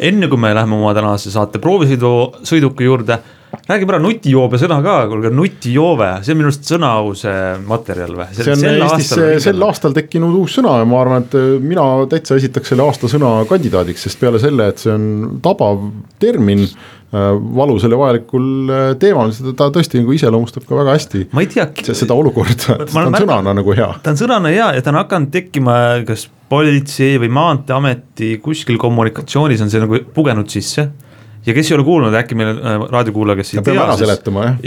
Enne 0.00 0.28
kui 0.32 0.40
me 0.40 0.54
läheme 0.56 0.78
oma 0.78 0.94
tänase 0.96 1.28
saate 1.34 1.60
proovisõidu, 1.60 2.12
sõiduki 2.48 2.88
juurde, 2.88 3.18
räägime 3.68 3.94
ära 3.94 4.00
nutijoobe 4.02 4.58
sõna 4.60 4.78
ka, 4.84 4.94
kuulge 5.10 5.30
nutijoove, 5.34 6.08
see 6.24 6.34
on 6.34 6.40
minu 6.40 6.50
arust 6.50 6.70
sõnaause 6.70 7.34
materjal 7.68 8.16
või? 8.18 8.28
see 8.36 8.54
on 8.54 8.64
Eestis 8.72 9.12
sel 9.44 9.66
aastal 9.66 9.94
tekkinud 9.96 10.38
uus 10.40 10.56
sõna 10.58 10.78
ja 10.80 10.88
ma 10.88 11.02
arvan, 11.02 11.26
et 11.26 11.36
äh, 11.38 11.52
mina 11.62 11.84
täitsa 12.10 12.38
esitaks 12.40 12.72
selle 12.72 12.86
aasta 12.86 13.10
sõna 13.12 13.34
kandidaadiks, 13.50 14.08
sest 14.08 14.20
peale 14.22 14.40
selle, 14.42 14.70
et 14.72 14.82
see 14.82 14.92
on 14.94 15.38
tabav 15.44 15.84
termin 16.22 16.64
äh, 16.64 17.30
valusal 17.60 17.94
ja 17.94 18.00
vajalikul 18.00 18.50
äh, 18.72 18.84
teemal, 19.02 19.32
seda 19.36 19.54
ta 19.58 19.70
tõesti 19.74 20.00
nagu 20.00 20.16
iseloomustab 20.16 20.66
ka 20.68 20.78
väga 20.82 20.96
hästi. 20.98 21.26
ma 21.36 21.44
ei 21.44 21.50
tea. 21.52 21.68
seda 21.92 22.16
olukorda, 22.18 22.78
ta 22.78 22.78
on 22.80 23.12
märka, 23.12 23.24
sõnana 23.26 23.56
nagu 23.60 23.76
hea. 23.76 23.90
ta 24.02 24.14
on 24.14 24.20
sõnana 24.20 24.54
hea 24.54 24.72
ja 24.78 24.84
ta 24.84 24.94
on 24.94 25.02
hakanud 25.04 25.32
tekkima 25.34 25.78
kas 26.08 26.28
politsei 26.52 27.16
või 27.20 27.30
Maanteeameti 27.32 28.34
kuskil 28.44 28.76
kommunikatsioonis 28.80 29.62
on 29.64 29.72
see 29.72 29.80
nagu 29.82 30.02
pugenud 30.14 30.50
sisse. 30.52 30.90
Ja 31.46 31.54
kes 31.54 31.70
ei 31.70 31.76
ole 31.76 31.84
kuulnud, 31.86 32.14
äkki 32.16 32.36
meil 32.38 32.52
äh, 32.54 32.82
raadiokuulaja, 32.92 33.40
kes 33.40 33.54
ei 33.54 33.64
tea, 33.66 33.86
siis 33.98 34.12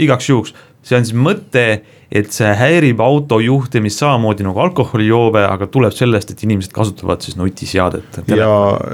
igaks 0.06 0.28
juhuks, 0.30 0.54
see 0.86 0.98
on 0.98 1.06
siis 1.08 1.18
mõte, 1.18 1.64
et 2.12 2.30
see 2.34 2.52
häirib 2.60 3.00
auto 3.02 3.38
juhtimist 3.42 4.02
samamoodi 4.02 4.46
nagu 4.46 4.60
alkoholijoove, 4.62 5.42
aga 5.48 5.68
tuleb 5.72 5.94
sellest, 5.96 6.30
et 6.32 6.44
inimesed 6.46 6.74
kasutavad 6.76 7.24
siis 7.24 7.38
nutiseadet. 7.40 8.20
ja 8.30 8.50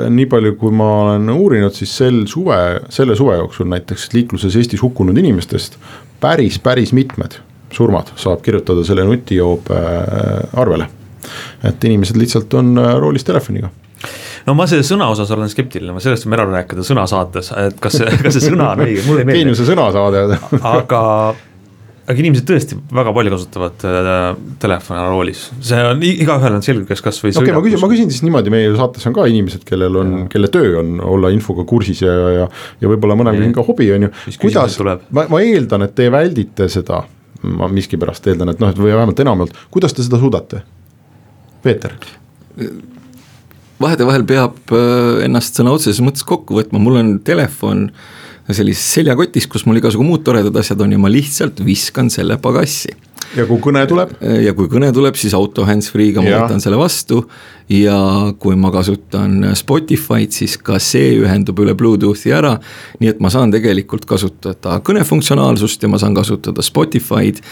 nii 0.09 0.29
palju, 0.31 0.57
kui 0.61 0.75
ma 0.75 0.89
olen 1.07 1.31
uurinud, 1.35 1.75
siis 1.77 1.95
sel 2.03 2.25
suve, 2.31 2.59
selle 2.95 3.19
suve 3.19 3.37
jooksul 3.41 3.71
näiteks 3.73 4.11
liikluses 4.17 4.57
Eestis 4.57 4.83
hukkunud 4.85 5.19
inimestest 5.19 5.79
päris, 6.23 6.59
päris 6.63 6.95
mitmed 6.97 7.41
surmad 7.73 8.13
saab 8.21 8.43
kirjutada 8.45 8.85
selle 8.85 9.05
nutijoobe 9.09 9.79
äh, 9.79 10.61
arvele. 10.61 10.89
Et 11.65 11.85
inimesed 11.87 12.19
lihtsalt 12.19 12.53
on 12.59 12.75
äh, 12.79 12.95
roolis 13.01 13.25
telefoniga 13.25 13.71
no 14.49 14.57
ma 14.59 14.67
selle 14.71 14.87
sõna 14.87 15.09
osas 15.13 15.31
olen 15.35 15.51
skeptiline, 15.53 15.95
ma 15.95 16.03
sellest 16.03 16.27
võime 16.27 16.39
ära 16.39 16.49
rääkida 16.57 16.85
sõna 16.87 17.07
saates, 17.11 17.53
et 17.59 17.79
kas 17.83 18.01
see, 18.01 18.19
kas 18.25 18.37
see 18.37 18.51
sõna 18.51 18.73
on 18.75 18.85
õige, 18.87 19.07
mulle 19.07 19.25
ei 19.25 19.29
meeldi. 19.29 19.43
geeniuse 19.43 19.67
sõnasaade. 19.69 20.25
Aga, 20.73 21.01
aga 22.03 22.17
inimesed 22.19 22.47
tõesti 22.49 22.79
väga 22.95 23.15
palju 23.15 23.33
kasutavad 23.37 23.87
äh, 23.89 24.21
telefoni 24.63 25.07
roolis, 25.07 25.45
see 25.65 25.81
on 25.87 26.03
igaühel 26.07 26.59
on 26.59 26.67
selge, 26.67 26.87
kes 26.91 27.05
kasvõi 27.05 27.33
okei 27.33 27.53
okay,, 27.53 27.57
ma 27.57 27.65
küsin, 27.67 27.83
ma 27.85 27.91
küsin 27.93 28.13
siis 28.13 28.27
niimoodi, 28.27 28.53
meie 28.55 28.75
saates 28.79 29.07
on 29.11 29.17
ka 29.17 29.27
inimesed, 29.31 29.65
kellel 29.69 29.99
on, 30.03 30.15
kelle 30.33 30.51
töö 30.53 30.77
on 30.83 30.97
olla 31.15 31.33
infoga 31.35 31.67
kursis 31.69 32.03
ja, 32.05 32.15
ja, 32.41 32.47
ja 32.83 32.93
võib-olla 32.93 33.19
mõnel 33.19 33.45
ka 33.55 33.67
hobi, 33.67 33.91
on 33.95 34.09
ju. 34.09 34.13
kuidas, 34.43 34.79
ma, 35.15 35.29
ma 35.31 35.43
eeldan, 35.45 35.87
et 35.87 35.95
te 35.99 36.11
väldite 36.13 36.69
seda, 36.73 37.05
ma 37.47 37.71
miskipärast 37.71 38.27
eeldan, 38.31 38.55
et 38.55 38.63
noh, 38.63 38.75
et 38.75 38.83
või 38.83 38.95
vähemalt 38.95 39.23
enamalt, 39.23 39.63
kuidas 39.75 39.95
te 39.95 40.05
seda 40.07 40.21
suudate? 40.23 40.65
Peeter? 41.63 41.95
Vahetevahel 43.83 44.27
peab 44.29 44.75
äh, 44.75 45.25
ennast 45.27 45.59
sõna 45.59 45.75
otseses 45.77 46.03
mõttes 46.05 46.27
kokku 46.27 46.59
võtma, 46.59 46.81
mul 46.83 47.01
on 47.03 47.15
telefon 47.27 47.89
sellises 48.53 48.85
seljakotis, 48.97 49.47
kus 49.49 49.65
mul 49.69 49.79
igasugu 49.79 50.05
muud 50.05 50.25
toredad 50.27 50.57
asjad 50.59 50.81
on 50.83 50.93
ja 50.97 51.01
ma 51.01 51.11
lihtsalt 51.13 51.63
viskan 51.65 52.11
selle 52.13 52.39
pagassi 52.43 52.95
ja 53.37 53.47
kui 53.49 53.61
kõne 53.63 53.83
tuleb? 53.89 54.15
ja 54.21 54.55
kui 54.57 54.71
kõne 54.73 54.93
tuleb, 54.95 55.19
siis 55.19 55.35
auto 55.37 55.67
hands-free'ga 55.69 56.25
ma 56.25 56.45
võtan 56.45 56.63
selle 56.63 56.79
vastu 56.81 57.23
ja 57.73 57.97
kui 58.43 58.57
ma 58.59 58.73
kasutan 58.75 59.53
Spotify'd, 59.59 60.33
siis 60.35 60.57
ka 60.61 60.79
see 60.83 61.15
ühendub 61.21 61.61
üle 61.63 61.75
Bluetoothi 61.79 62.33
ära. 62.35 62.57
nii 63.01 63.13
et 63.13 63.21
ma 63.23 63.31
saan 63.33 63.53
tegelikult 63.55 64.07
kasutada 64.09 64.79
kõnefunktsionaalsust 64.85 65.83
ja 65.83 65.93
ma 65.93 66.01
saan 66.03 66.17
kasutada 66.17 66.65
Spotify'd 66.65 67.43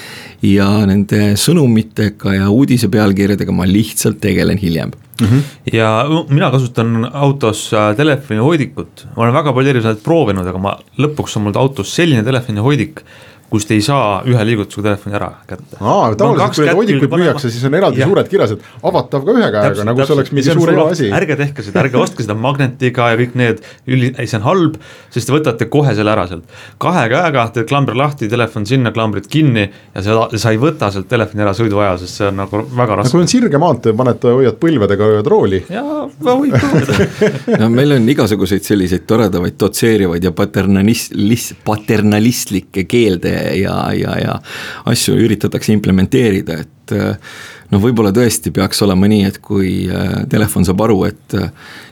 ja 0.46 0.68
nende 0.88 1.34
sõnumitega 1.40 2.36
ja 2.40 2.50
uudise 2.50 2.90
pealkirjadega 2.92 3.54
ma 3.54 3.68
lihtsalt 3.68 4.20
tegelen 4.20 4.58
hiljem 4.58 4.92
mm. 5.20 5.26
-hmm. 5.26 5.42
ja 5.72 6.06
mina 6.28 6.50
kasutan 6.50 7.10
autos 7.12 7.72
äh, 7.74 7.96
telefonihoidikut, 7.96 9.06
ma 9.16 9.22
olen 9.22 9.34
väga 9.34 9.52
palju 9.52 9.70
erinevaid 9.70 10.04
proovinud, 10.04 10.46
aga 10.46 10.58
ma 10.58 10.76
lõpuks 10.98 11.36
on 11.36 11.48
mul 11.48 11.58
autos 11.60 11.94
selline 11.96 12.24
telefonihoidik 12.24 13.04
kust 13.50 13.70
ei 13.74 13.82
saa 13.82 14.20
ühe 14.28 14.44
liigutusega 14.46 14.90
telefoni 14.90 15.16
ära 15.18 15.28
kätte. 15.48 15.78
aa, 15.80 16.12
tavaliselt 16.18 16.54
kui 16.54 16.66
neid 16.66 16.78
hoidikuid 16.78 17.14
müüakse, 17.18 17.50
siis 17.50 17.64
on 17.66 17.76
eraldi 17.78 18.02
ja. 18.02 18.06
suured 18.06 18.30
kirjas, 18.30 18.54
et 18.54 18.86
avatav 18.90 19.24
ka 19.26 19.34
ühe 19.34 19.48
käega, 19.56 19.86
nagu 19.88 20.06
see 20.06 20.16
oleks 20.16 20.32
mingi 20.36 20.54
suur 20.54 20.70
hea 20.70 20.84
asi. 20.94 21.10
ärge 21.18 21.36
tehke 21.40 21.64
seda, 21.66 21.82
ärge 21.82 21.98
ostke 22.00 22.26
seda 22.26 22.36
magnetiga 22.38 23.10
ja 23.10 23.18
kõik 23.18 23.34
need, 23.40 23.64
üli, 23.90 24.12
ei 24.14 24.30
see 24.30 24.38
on 24.38 24.46
halb, 24.46 24.78
sest 25.10 25.30
te 25.30 25.34
võtate 25.34 25.68
kohe 25.72 25.94
selle 25.98 26.14
ära 26.14 26.28
sealt. 26.30 26.46
kahe 26.82 27.06
käega 27.10 27.48
teed 27.56 27.68
klambri 27.70 27.98
lahti, 27.98 28.30
telefon 28.30 28.68
sinna, 28.70 28.94
klambrid 28.94 29.26
kinni 29.30 29.66
ja 29.66 30.04
sa, 30.06 30.28
sa 30.30 30.54
ei 30.54 30.62
võta 30.62 30.92
sealt 30.94 31.10
telefoni 31.10 31.42
ära 31.46 31.56
sõidu 31.56 31.82
ajal, 31.82 31.98
sest 32.04 32.22
see 32.22 32.30
on 32.30 32.38
nagu 32.44 32.62
väga 32.70 33.00
raske. 33.00 33.16
kui 33.16 33.26
on 33.26 33.32
sirge 33.34 33.62
maantee, 33.62 33.96
paned, 33.98 34.28
hoiad 34.30 34.62
põlvedega, 34.62 35.10
hoiad 35.10 35.32
rooli. 35.34 35.64
jaa, 35.66 36.06
võib 36.22 36.54
proovida 36.54 37.58
no 37.64 37.70
meil 37.72 37.98
on 37.98 38.08
igasuguseid 38.14 38.64
selliseid 38.66 39.06
toredavaid 39.10 39.58
dotseerivaid 39.60 40.24
ja 40.24 40.32
paternalist-, 40.36 41.54
paternalistlikke 41.66 42.86
keelde 42.90 43.39
ja, 43.60 43.78
ja, 43.96 44.18
ja 44.20 44.36
asju 44.90 45.16
üritatakse 45.20 45.72
implementeerida, 45.76 46.60
et 46.64 46.94
noh, 47.70 47.80
võib-olla 47.82 48.10
tõesti 48.14 48.50
peaks 48.54 48.82
olema 48.84 49.08
nii, 49.10 49.26
et 49.28 49.38
kui 49.44 49.70
äh, 49.86 50.22
telefon 50.30 50.66
saab 50.66 50.82
aru, 50.84 50.98
et 51.08 51.36
äh, 51.38 51.50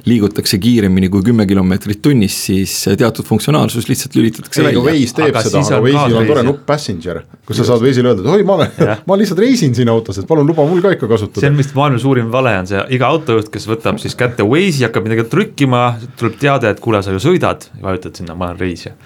liigutakse 0.08 0.58
kiiremini 0.62 1.10
kui 1.12 1.24
kümme 1.26 1.46
kilomeetrit 1.48 2.00
tunnis, 2.04 2.36
siis 2.48 2.74
teatud 2.98 3.26
funktsionaalsus 3.28 3.88
lihtsalt 3.90 4.16
lülitatakse 4.18 4.64
välja. 4.64 4.82
Waze 4.84 5.16
teeb 5.18 5.30
aga 5.30 5.44
seda, 5.46 5.62
aga 5.66 5.80
Waze'il 5.84 6.20
on 6.20 6.30
tore 6.30 6.44
nupp 6.46 6.64
passenger, 6.68 7.22
kus 7.48 7.60
sa 7.60 7.68
saad 7.70 7.84
Waze'ile 7.84 8.12
öelda, 8.12 8.24
et 8.26 8.38
oi, 8.38 8.46
ma 8.48 8.58
olen, 8.58 8.78
ma 9.08 9.18
lihtsalt 9.20 9.42
reisin 9.44 9.76
siin 9.78 9.92
autos, 9.92 10.20
et 10.20 10.28
palun 10.30 10.48
luba 10.48 10.66
mul 10.68 10.82
ka 10.84 10.94
ikka 10.96 11.10
kasutada. 11.10 11.44
see 11.44 11.52
on 11.52 11.58
vist 11.60 11.76
maailma 11.78 12.02
suurim 12.02 12.32
vale 12.34 12.54
on 12.62 12.70
see, 12.70 12.84
iga 12.98 13.10
autojuht, 13.14 13.52
kes 13.54 13.68
võtab 13.70 14.00
siis 14.02 14.16
kätte 14.18 14.46
Waze'i, 14.46 14.86
hakkab 14.88 15.06
midagi 15.06 15.28
trükkima, 15.30 15.84
tuleb 16.18 16.40
teade, 16.40 16.72
et 16.74 16.82
kuule, 16.82 17.02
sa 17.04 17.14
ju 17.14 17.22
sõidad, 17.22 17.70
vajutad 17.84 18.18
sinna, 18.18 18.38
ma 18.38 18.50
olen 18.50 18.66
reisija 18.66 18.96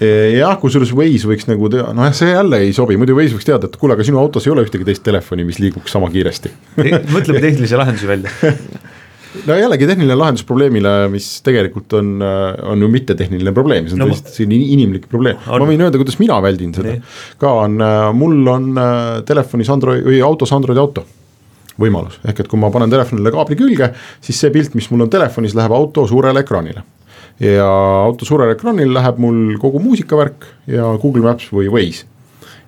jah, 0.00 0.54
kusjuures 0.60 0.92
Waze 0.96 1.30
võiks 1.30 1.48
nagu 1.48 1.70
teha, 1.72 1.90
nojah, 1.96 2.14
see 2.16 2.30
jälle 2.30 2.62
ei 2.66 2.76
sobi, 2.76 2.98
muidu 3.00 3.16
Waze 3.18 3.34
võiks 3.36 3.48
teada, 3.48 3.70
et 3.70 3.80
kuule, 3.80 3.96
aga 3.98 4.06
sinu 4.06 4.20
autos 4.20 4.46
ei 4.46 4.54
ole 4.54 4.66
ühtegi 4.66 4.86
teist 4.86 5.04
telefoni, 5.06 5.46
mis 5.48 5.58
liiguks 5.62 5.94
sama 5.94 6.10
kiiresti. 6.12 6.54
Mõtleme 7.14 7.42
tehnilisi 7.42 7.78
lahendusi 7.80 8.10
välja. 8.10 8.32
No 9.46 9.54
jällegi 9.58 9.86
tehniline 9.86 10.16
lahendus 10.16 10.44
probleemile, 10.48 10.90
mis 11.12 11.26
tegelikult 11.44 11.92
on, 11.98 12.14
on 12.72 12.80
ju 12.82 12.88
mittetehniline 12.90 13.52
probleem, 13.54 13.84
see 13.86 13.98
on 13.98 14.06
no, 14.06 14.08
tõesti 14.08 14.32
selline 14.40 14.70
inimlik 14.72 15.04
probleem. 15.10 15.36
ma 15.44 15.68
võin 15.68 15.84
öelda, 15.84 16.00
kuidas 16.00 16.16
mina 16.20 16.38
väldin 16.42 16.72
seda. 16.76 16.96
ka 17.40 17.52
on, 17.66 17.76
mul 18.16 18.52
on 18.54 18.70
äh, 18.80 18.98
telefonis 19.28 19.68
Android 19.74 20.06
või 20.08 20.22
autos 20.24 20.54
Androidi 20.56 20.80
auto 20.80 21.04
võimalus, 21.78 22.16
ehk 22.24 22.40
et 22.42 22.48
kui 22.50 22.58
ma 22.60 22.72
panen 22.74 22.90
telefonile 22.90 23.30
kaabli 23.34 23.58
külge, 23.60 23.92
siis 24.24 24.40
see 24.40 24.54
pilt, 24.54 24.72
mis 24.78 24.88
mul 24.90 25.04
on 25.06 25.12
telefonis, 25.12 25.54
läheb 25.58 25.76
auto 25.76 26.08
suurele 26.08 26.42
ekraanile 26.42 26.82
ja 27.40 27.66
auto 28.04 28.26
suurel 28.26 28.54
ekraanil 28.54 28.92
läheb 28.94 29.18
mul 29.22 29.58
kogu 29.62 29.82
muusikavärk 29.82 30.46
ja 30.66 30.90
Google 30.98 31.26
Maps 31.28 31.52
või 31.54 31.70
Waze 31.72 32.08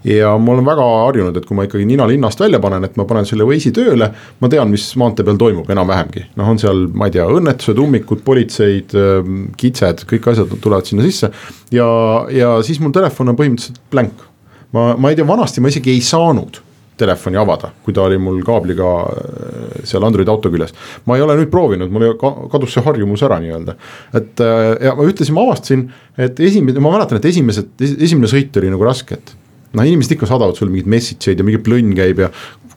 ja 0.05 0.31
ma 0.41 0.55
olen 0.55 0.65
väga 0.65 0.85
harjunud, 1.05 1.37
et 1.37 1.47
kui 1.49 1.57
ma 1.57 1.67
ikkagi 1.67 1.85
nina 1.89 2.07
linnast 2.09 2.41
välja 2.41 2.61
panen, 2.63 2.85
et 2.87 2.97
ma 2.97 3.05
panen 3.09 3.27
selle 3.29 3.45
Waze'i 3.49 3.73
tööle, 3.77 4.11
ma 4.41 4.49
tean, 4.53 4.71
mis 4.73 4.87
maantee 5.01 5.27
peal 5.27 5.37
toimub 5.41 5.69
enam-vähemgi. 5.71 6.25
noh, 6.41 6.49
on 6.49 6.61
seal, 6.61 6.87
ma 6.95 7.11
ei 7.11 7.17
tea, 7.19 7.27
õnnetused, 7.29 7.81
ummikud, 7.83 8.25
politseid, 8.25 8.97
ähm, 8.97 9.43
kitsed, 9.61 10.07
kõik 10.11 10.31
asjad 10.33 10.57
tulevad 10.57 10.89
sinna 10.89 11.05
sisse. 11.05 11.31
ja, 11.75 11.91
ja 12.33 12.57
siis 12.67 12.81
mul 12.81 12.95
telefon 12.97 13.33
on 13.33 13.39
põhimõtteliselt 13.39 13.83
blank. 13.93 14.27
ma, 14.73 14.95
ma 14.97 15.13
ei 15.13 15.21
tea, 15.21 15.29
vanasti 15.29 15.61
ma 15.61 15.73
isegi 15.73 15.93
ei 15.93 16.01
saanud 16.05 16.63
telefoni 17.01 17.39
avada, 17.41 17.71
kui 17.85 17.95
ta 17.97 18.05
oli 18.07 18.19
mul 18.21 18.41
kaabliga 18.47 18.93
äh, 19.09 19.83
seal 19.89 20.05
Androidi 20.07 20.33
auto 20.33 20.53
küljes. 20.53 20.75
ma 21.09 21.17
ei 21.17 21.25
ole 21.25 21.39
nüüd 21.41 21.51
proovinud, 21.53 21.93
mul 21.93 22.15
kadus 22.53 22.77
see 22.77 22.85
harjumus 22.87 23.25
ära 23.27 23.41
nii-öelda. 23.43 23.77
et 24.21 24.45
äh, 24.45 24.71
ja 24.87 24.95
ma 24.99 25.07
ühtlasi 25.09 25.37
ma 25.37 25.45
avastasin, 25.49 25.87
et 26.21 26.41
esimene, 26.41 26.83
ma 26.83 26.95
mäletan, 26.95 27.21
et 27.21 27.31
esimesed, 27.33 27.73
esimene 27.81 28.31
sõit 28.31 28.57
oli 28.61 28.73
nagu 28.73 28.87
raske, 28.87 29.19
et 29.19 29.35
noh, 29.73 29.87
inimesed 29.87 30.17
ikka 30.17 30.29
saadavad 30.31 30.59
sulle 30.59 30.73
mingeid 30.73 30.91
message 30.91 31.33
eid 31.33 31.41
ja 31.41 31.47
mingi 31.47 31.63
plönn 31.65 31.95
käib 31.99 32.25
ja 32.27 32.31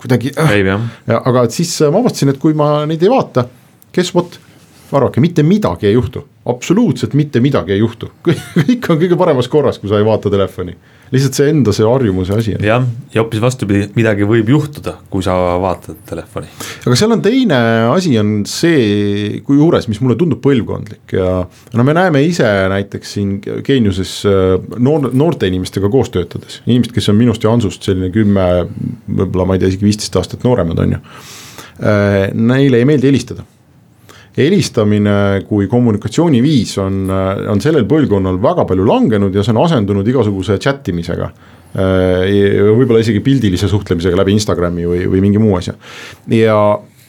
kuidagi 0.04 0.34
äh,. 0.40 0.56
ja 1.08 1.22
aga 1.24 1.48
et 1.48 1.56
siis 1.56 1.76
ma 1.88 2.04
avastasin, 2.04 2.34
et 2.34 2.42
kui 2.42 2.56
ma 2.58 2.84
neid 2.90 3.04
ei 3.04 3.12
vaata, 3.12 3.48
guess 3.96 4.16
what, 4.16 4.40
arvake, 4.94 5.24
mitte 5.24 5.46
midagi 5.46 5.90
ei 5.90 5.98
juhtu, 5.98 6.26
absoluutselt 6.46 7.14
mitte 7.16 7.40
midagi 7.40 7.76
ei 7.76 7.80
juhtu. 7.80 8.10
Kõik 8.58 8.90
on 8.92 9.00
kõige 9.00 9.18
paremas 9.20 9.48
korras, 9.52 9.80
kui 9.80 9.92
sa 9.92 10.00
ei 10.00 10.08
vaata 10.08 10.32
telefoni. 10.32 10.76
Lihtsalt 11.14 11.38
see 11.38 11.52
enda 11.52 11.70
see 11.76 11.86
harjumuse 11.86 12.34
asi 12.34 12.56
jah, 12.58 12.82
ja 13.14 13.22
hoopis 13.22 13.42
vastupidi, 13.44 13.84
midagi 13.94 14.26
võib 14.26 14.48
juhtuda, 14.50 14.96
kui 15.14 15.22
sa 15.22 15.36
vaatad 15.62 16.00
telefoni. 16.10 16.50
aga 16.88 16.98
seal 16.98 17.14
on 17.14 17.22
teine 17.22 17.60
asi 17.92 18.16
on 18.18 18.32
see, 18.50 19.44
kui 19.46 19.60
juures, 19.60 19.86
mis 19.92 20.02
mulle 20.02 20.18
tundub 20.18 20.42
põlvkondlik 20.42 21.14
ja 21.14 21.44
no 21.46 21.86
me 21.86 21.94
näeme 21.94 22.24
ise 22.26 22.50
näiteks 22.74 23.14
siin 23.20 23.38
Geeniuses 23.44 24.16
äh, 24.26 24.56
noor, 24.82 25.12
noorte 25.14 25.52
inimestega 25.52 25.92
koos 25.94 26.10
töötades, 26.16 26.64
inimesed, 26.66 26.96
kes 26.98 27.14
on 27.14 27.20
minust 27.22 27.46
ja 27.46 27.54
Hansust 27.54 27.86
selline 27.86 28.10
kümme, 28.16 28.50
võib-olla 29.06 29.52
ma 29.52 29.60
ei 29.60 29.62
tea, 29.62 29.70
isegi 29.70 29.92
viisteist 29.92 30.18
aastat 30.18 30.48
nooremad, 30.48 30.82
on 30.82 30.98
ju. 30.98 31.04
Äh, 31.78 32.24
neile 32.34 32.82
ei 32.82 32.90
meeldi 32.90 33.14
helistada 33.14 33.46
helistamine 34.38 35.44
kui 35.48 35.68
kommunikatsiooniviis 35.70 36.78
on, 36.82 37.04
on 37.54 37.62
sellel 37.62 37.86
põlvkonnal 37.90 38.40
väga 38.42 38.66
palju 38.70 38.88
langenud 38.88 39.36
ja 39.36 39.44
see 39.46 39.54
on 39.54 39.64
asendunud 39.66 40.08
igasuguse 40.10 40.58
chat 40.62 40.90
imisega 40.94 41.30
võib-olla 41.74 43.02
isegi 43.02 43.22
pildilise 43.26 43.68
suhtlemisega 43.70 44.18
läbi 44.20 44.36
Instagrami 44.38 44.86
või, 44.86 45.06
või 45.10 45.22
mingi 45.26 45.42
muu 45.42 45.56
asja. 45.58 45.74
ja, 46.30 46.58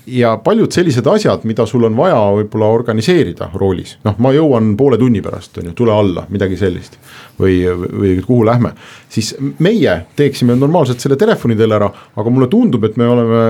ja 0.06 0.36
paljud 0.44 0.72
sellised 0.72 1.06
asjad, 1.06 1.44
mida 1.48 1.66
sul 1.68 1.84
on 1.84 1.96
vaja 1.96 2.16
võib-olla 2.38 2.70
organiseerida 2.72 3.50
roolis, 3.54 3.98
noh, 4.04 4.16
ma 4.24 4.32
jõuan 4.32 4.72
poole 4.76 4.98
tunni 5.00 5.20
pärast, 5.24 5.58
on 5.60 5.68
ju, 5.68 5.74
tule 5.76 5.92
alla, 5.92 6.24
midagi 6.32 6.56
sellist. 6.60 6.96
või, 7.38 7.58
või 7.68 8.14
kuhu 8.24 8.44
lähme, 8.46 8.72
siis 9.08 9.34
meie 9.58 9.98
teeksime 10.16 10.56
normaalselt 10.56 11.00
selle 11.00 11.16
telefoni 11.20 11.56
teel 11.58 11.76
ära, 11.76 11.90
aga 12.16 12.30
mulle 12.30 12.48
tundub, 12.48 12.84
et 12.88 12.96
me 12.96 13.08
oleme, 13.10 13.42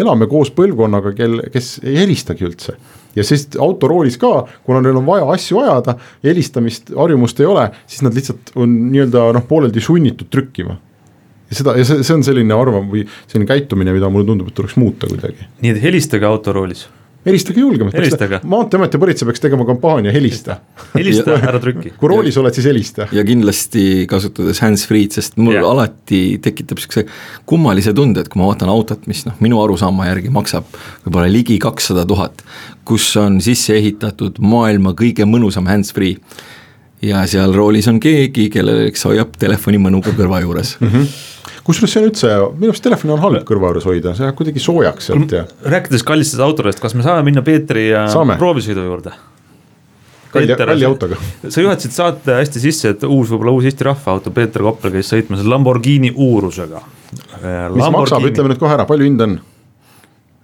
elame 0.00 0.30
koos 0.30 0.52
põlvkonnaga, 0.54 1.12
kel, 1.18 1.42
kes 1.52 1.80
ei 1.84 1.98
helistagi 2.04 2.48
üldse 2.48 2.78
ja 3.16 3.24
siis 3.24 3.48
autoroolis 3.60 4.18
ka, 4.20 4.46
kuna 4.66 4.82
neil 4.84 4.98
on 5.00 5.06
vaja 5.06 5.30
asju 5.34 5.62
ajada, 5.62 5.96
helistamist, 6.24 6.92
harjumust 6.96 7.40
ei 7.40 7.48
ole, 7.48 7.70
siis 7.86 8.04
nad 8.06 8.14
lihtsalt 8.16 8.52
on 8.56 8.76
nii-öelda 8.92 9.30
noh, 9.36 9.48
pooleldi 9.48 9.82
sunnitud 9.84 10.30
trükkima 10.30 10.76
ja 11.48 11.56
seda 11.56 11.74
ja 11.78 11.86
see, 11.88 12.04
see 12.04 12.16
on 12.16 12.24
selline 12.26 12.54
arvam- 12.54 12.90
või 12.92 13.04
selline 13.26 13.48
käitumine, 13.48 13.94
mida 13.96 14.10
mulle 14.12 14.28
tundub, 14.28 14.50
et 14.50 14.56
tuleks 14.58 14.76
muuta 14.80 15.08
kuidagi. 15.10 15.48
nii 15.64 15.74
et 15.74 15.82
helistage 15.82 16.28
autoroolis. 16.28 16.86
Helistage 17.26 17.60
julgemalt, 17.60 17.94
maanteeamet 18.48 18.94
ja 18.94 19.00
politsei 19.02 19.26
peaks 19.26 19.42
tegema 19.42 19.64
kampaania 19.68 20.12
Helista. 20.12 20.56
helista, 20.94 21.36
ära 21.36 21.60
trüki. 21.62 21.92
kui 21.98 22.10
roolis 22.10 22.36
oled, 22.40 22.54
siis 22.54 22.68
helista. 22.70 23.08
ja 23.12 23.24
kindlasti 23.26 24.06
kasutades 24.10 24.62
hands-free'd, 24.64 25.14
sest 25.18 25.36
mul 25.40 25.58
ja. 25.58 25.64
alati 25.68 26.38
tekitab 26.42 26.80
sihukese 26.82 27.06
kummalise 27.48 27.94
tunde, 27.96 28.22
et 28.24 28.30
kui 28.32 28.42
ma 28.42 28.50
vaatan 28.52 28.70
autot, 28.72 29.06
mis 29.10 29.24
noh, 29.28 29.36
minu 29.44 29.60
arusaama 29.62 30.08
järgi 30.10 30.32
maksab 30.34 30.68
võib-olla 31.06 31.28
ligi 31.32 31.58
kakssada 31.62 32.06
tuhat. 32.08 32.44
kus 32.88 33.10
on 33.20 33.40
sisse 33.44 33.74
ehitatud 33.76 34.38
maailma 34.40 34.94
kõige 34.96 35.26
mõnusam 35.28 35.66
hands-free 35.68 36.16
ja 37.02 37.24
seal 37.30 37.54
roolis 37.54 37.88
on 37.90 38.00
keegi, 38.02 38.48
kellel, 38.52 38.86
eks 38.88 39.06
hoiab 39.08 39.36
telefoni 39.38 39.80
mõnuga 39.82 40.14
kõrva 40.16 40.42
juures 40.44 40.76
mm. 40.80 40.94
-hmm 40.94 41.26
kusjuures 41.68 41.92
see 41.92 42.00
on 42.00 42.06
üldse, 42.08 42.28
minu 42.56 42.72
arust 42.72 42.82
telefon 42.84 43.10
on 43.12 43.18
halb 43.20 43.42
kõrva 43.48 43.68
juures 43.68 43.84
hoida, 43.84 44.14
see 44.16 44.24
läheb 44.24 44.36
kuidagi 44.38 44.60
soojaks 44.64 45.10
sealt 45.10 45.34
ja. 45.36 45.42
rääkides 45.74 46.04
kallistest 46.06 46.40
autodest, 46.40 46.80
kas 46.80 46.94
me 46.96 47.04
saame 47.04 47.26
minna 47.26 47.42
Peetri 47.44 47.90
proovisõidu 48.40 48.86
juurde? 48.86 49.12
kalli, 50.32 50.56
kalli 50.56 50.86
autoga. 50.88 51.18
sa 51.48 51.60
juhatasid 51.60 51.92
saate 51.92 52.38
hästi 52.40 52.62
sisse, 52.62 52.94
et 52.94 53.04
uus, 53.04 53.28
võib-olla 53.28 53.52
uus 53.58 53.68
Eesti 53.68 53.84
rahvaauto, 53.88 54.32
Peeter 54.32 54.64
Koppel 54.64 54.96
käis 54.96 55.12
sõitmas 55.12 55.44
Lamborghini 55.44 56.12
uurusega. 56.14 56.82
mis 57.76 57.92
maksab, 57.98 58.24
ütleme 58.30 58.54
nüüd 58.54 58.60
kohe 58.64 58.76
ära, 58.78 58.88
palju 58.88 59.08
hind 59.08 59.24
on? 59.28 59.38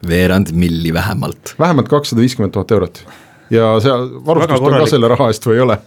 veerand 0.08 0.52
milli 0.52 0.92
vähemalt. 0.92 1.54
vähemalt 1.58 1.88
kakssada 1.88 2.20
viiskümmend 2.20 2.52
tuhat 2.52 2.76
eurot 2.76 3.04
ja 3.52 3.74
seal 3.80 4.08
varustust 4.26 4.60
on 4.60 4.78
ka 4.78 4.86
selle 4.92 5.08
raha 5.12 5.28
eest 5.32 5.48
või 5.48 5.58
ei 5.58 5.64
ole? 5.64 5.78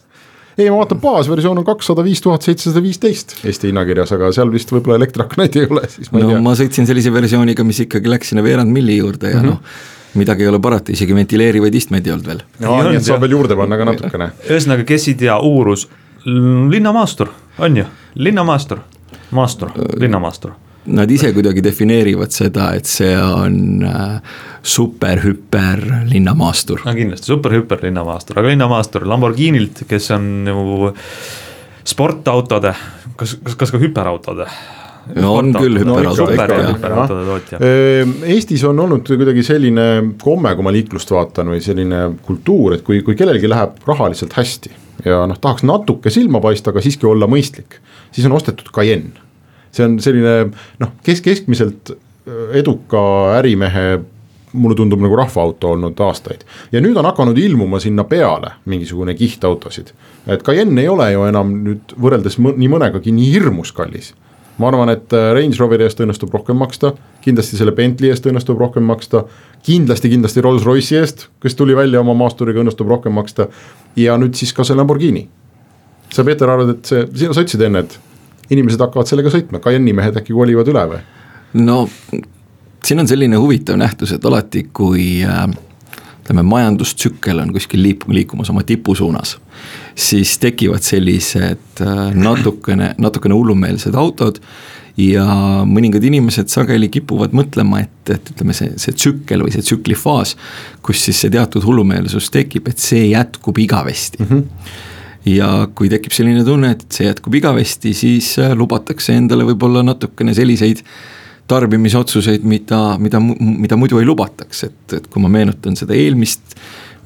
Ei, 0.58 0.70
ma 0.70 0.80
vaatan, 0.80 1.02
baasversioon 1.02 1.62
on 1.62 1.68
kakssada 1.68 2.04
viis 2.06 2.22
tuhat 2.24 2.46
seitsesada 2.48 2.82
viisteist 2.84 3.38
Eesti 3.44 3.72
hinnakirjas, 3.72 4.14
aga 4.18 4.32
seal 4.36 4.52
vist 4.54 4.72
võib-olla 4.74 4.98
elektriaknaid 5.02 5.60
ei 5.60 5.70
ole, 5.70 5.86
siis 5.92 6.12
ma 6.12 6.22
ei 6.22 6.26
no, 6.26 6.34
tea. 6.34 6.42
ma 6.48 6.56
sõitsin 6.58 6.90
sellise 6.90 7.14
versiooniga, 7.14 7.66
mis 7.68 7.84
ikkagi 7.86 8.12
läks 8.12 8.34
sinna 8.34 8.46
veerand 8.46 8.74
milli 8.74 8.98
juurde 8.98 9.32
ja 9.34 9.42
mm 9.42 9.46
-hmm. 9.46 9.56
noh 9.56 9.96
midagi 10.18 10.44
ei 10.44 10.50
ole 10.50 10.60
parata, 10.60 10.92
isegi 10.92 11.14
ventileerivaid 11.16 11.76
istmeid 11.76 12.08
ei 12.08 12.14
olnud 12.14 12.28
veel. 12.28 12.40
nii 12.60 12.96
et 12.98 13.06
saab 13.06 13.22
veel 13.22 13.36
juurde 13.38 13.56
panna 13.56 13.78
ka 13.78 13.86
natukene. 13.86 14.32
ühesõnaga, 14.50 14.86
kes 14.88 15.08
ei 15.08 15.14
tea, 15.14 15.40
Uurus, 15.40 15.88
linnamaastur, 16.26 17.30
on 17.60 17.78
ju, 17.78 17.86
linnamaastur, 18.16 18.80
maastur, 19.32 19.76
linnamaastur 20.00 20.56
nad 20.88 21.12
ise 21.12 21.32
kuidagi 21.36 21.64
defineerivad 21.64 22.34
seda, 22.34 22.72
et 22.78 22.88
see 22.90 23.14
on 23.20 23.84
äh, 23.88 24.38
super-hüper 24.64 25.84
linnamaastur. 26.12 26.84
no 26.86 26.96
kindlasti, 26.96 27.32
super-hüper 27.34 27.84
linnamaastur, 27.88 28.40
aga 28.40 28.54
linnamaastur 28.54 29.08
Lamborghinilt, 29.10 29.84
kes 29.90 30.12
on 30.16 30.32
ju 30.48 30.94
sportautode, 31.88 32.74
kas, 33.20 33.38
kas, 33.44 33.60
kas 33.60 33.76
ka 33.76 33.82
hüperautode? 33.82 34.48
no 35.16 35.36
on 35.40 35.54
küll 35.56 35.80
hüperauto 35.80 36.26
ikka 36.36 36.90
jah. 37.54 37.62
Eestis 38.28 38.66
on 38.68 38.80
olnud 38.84 39.08
kuidagi 39.08 39.46
selline 39.48 39.86
komme, 40.20 40.52
kui 40.56 40.68
ma 40.68 40.74
liiklust 40.76 41.14
vaatan 41.16 41.54
või 41.54 41.62
selline 41.64 42.02
kultuur, 42.26 42.76
et 42.76 42.84
kui, 42.88 43.00
kui 43.08 43.16
kellelgi 43.16 43.48
läheb 43.48 43.80
rahaliselt 43.88 44.36
hästi 44.36 44.74
ja 45.06 45.22
noh, 45.30 45.40
tahaks 45.40 45.64
natuke 45.68 46.12
silma 46.12 46.42
paista, 46.44 46.74
aga 46.74 46.84
siiski 46.84 47.08
olla 47.08 47.30
mõistlik, 47.30 47.80
siis 48.12 48.28
on 48.28 48.36
ostetud 48.36 48.72
Cayenne 48.76 49.27
see 49.78 49.86
on 49.88 49.98
selline 50.04 50.36
noh, 50.82 50.94
kes 51.06 51.24
keskmiselt 51.26 51.94
äh, 51.94 52.60
eduka 52.62 53.02
ärimehe 53.38 53.88
mulle 54.54 54.76
tundub 54.76 55.02
nagu 55.02 55.16
rahvaauto 55.16 55.72
olnud 55.72 56.00
aastaid. 56.00 56.46
ja 56.72 56.82
nüüd 56.82 56.98
on 56.98 57.06
hakanud 57.06 57.38
ilmuma 57.38 57.80
sinna 57.80 58.04
peale 58.04 58.52
mingisugune 58.66 59.14
kiht 59.16 59.44
autosid. 59.44 59.92
et 60.28 60.44
Cayenne 60.44 60.82
ei 60.82 60.88
ole 60.88 61.12
ju 61.12 61.26
enam 61.28 61.52
nüüd 61.66 61.94
võrreldes 62.02 62.40
nii 62.40 62.72
mõnegagi 62.72 63.12
nii 63.12 63.32
hirmus 63.34 63.72
kallis. 63.72 64.14
ma 64.58 64.72
arvan, 64.72 64.90
et 64.90 65.14
äh, 65.14 65.34
Range 65.34 65.60
Roveri 65.60 65.84
eest 65.84 66.00
õnnestub 66.00 66.34
rohkem 66.34 66.58
maksta, 66.58 66.94
kindlasti 67.22 67.60
selle 67.60 67.72
Bentley 67.72 68.10
eest 68.10 68.26
õnnestub 68.26 68.60
rohkem 68.60 68.84
maksta. 68.84 69.26
kindlasti, 69.64 70.10
kindlasti 70.10 70.42
Rolls-Royce'i 70.42 71.02
eest, 71.02 71.28
kes 71.42 71.56
tuli 71.56 71.76
välja 71.76 72.00
oma 72.00 72.14
maasturiga, 72.14 72.64
õnnestub 72.64 72.88
rohkem 72.88 73.14
maksta. 73.14 73.48
ja 73.96 74.18
nüüd 74.18 74.36
siis 74.36 74.54
ka 74.54 74.64
see 74.64 74.76
Lamborghini. 74.76 75.28
sa, 76.10 76.24
Peeter, 76.24 76.50
arvad, 76.50 76.78
et 76.78 76.86
see, 76.86 77.06
sa 77.34 77.42
ütlesid 77.44 77.62
enne, 77.62 77.80
et 77.80 78.00
inimesed 78.54 78.82
hakkavad 78.82 79.10
sellega 79.10 79.32
sõitma, 79.34 79.62
Cayenne'i 79.64 79.96
mehed 79.98 80.18
äkki 80.20 80.36
kolivad 80.36 80.74
üle 80.74 80.88
või? 80.94 81.04
no 81.68 81.86
siin 82.86 83.00
on 83.00 83.08
selline 83.10 83.40
huvitav 83.42 83.80
nähtus, 83.80 84.14
et 84.16 84.26
alati, 84.26 84.68
kui 84.74 85.22
äh, 85.26 85.46
ütleme, 86.22 86.44
majandustsükkel 86.48 87.40
on 87.44 87.54
kuskil 87.56 87.84
liip-, 87.84 88.08
liikumas 88.12 88.52
oma 88.54 88.64
tipu 88.68 88.96
suunas, 88.96 89.38
siis 89.96 90.38
tekivad 90.44 90.86
sellised 90.86 91.84
äh, 91.84 92.02
natukene, 92.16 92.94
natukene 92.98 93.38
hullumeelsed 93.38 93.96
autod 93.96 94.42
ja 94.98 95.24
mõningad 95.70 96.04
inimesed 96.04 96.50
sageli 96.50 96.90
kipuvad 96.90 97.36
mõtlema, 97.38 97.84
et, 97.86 98.12
et 98.16 98.32
ütleme, 98.34 98.56
see, 98.58 98.74
see 98.82 98.96
tsükkel 98.98 99.46
või 99.46 99.54
see 99.54 99.66
tsüklifaas, 99.66 100.34
kus 100.86 101.04
siis 101.06 101.22
see 101.22 101.34
teatud 101.34 101.66
hullumeelsus 101.68 102.32
tekib, 102.34 102.72
et 102.72 102.82
see 102.82 103.12
jätkub 103.12 103.60
igavesti 103.62 104.24
mm. 104.24 104.30
-hmm 104.32 104.94
ja 105.28 105.52
kui 105.76 105.90
tekib 105.92 106.16
selline 106.16 106.44
tunne, 106.48 106.74
et 106.76 106.86
see 106.94 107.08
jätkub 107.08 107.36
igavesti, 107.40 107.94
siis 107.98 108.34
äh, 108.42 108.54
lubatakse 108.58 109.16
endale 109.18 109.48
võib-olla 109.48 109.84
natukene 109.86 110.36
selliseid 110.38 110.84
tarbimisotsuseid, 111.48 112.44
mida, 112.44 112.82
mida, 113.00 113.22
mida 113.24 113.78
muidu 113.80 114.02
ei 114.02 114.08
lubataks, 114.08 114.66
et, 114.68 114.98
et 114.98 115.08
kui 115.12 115.24
ma 115.24 115.32
meenutan 115.32 115.78
seda 115.80 115.96
eelmist 115.96 116.58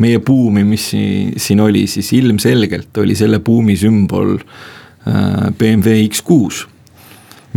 meie 0.02 0.18
buumi, 0.26 0.64
mis 0.66 0.88
siin 0.92 1.62
oli, 1.62 1.86
siis 1.90 2.10
ilmselgelt 2.18 2.98
oli 3.04 3.16
selle 3.18 3.42
buumi 3.46 3.78
sümbol 3.78 4.38
äh, 4.40 5.50
BMW 5.58 6.08
X6. 6.08 6.66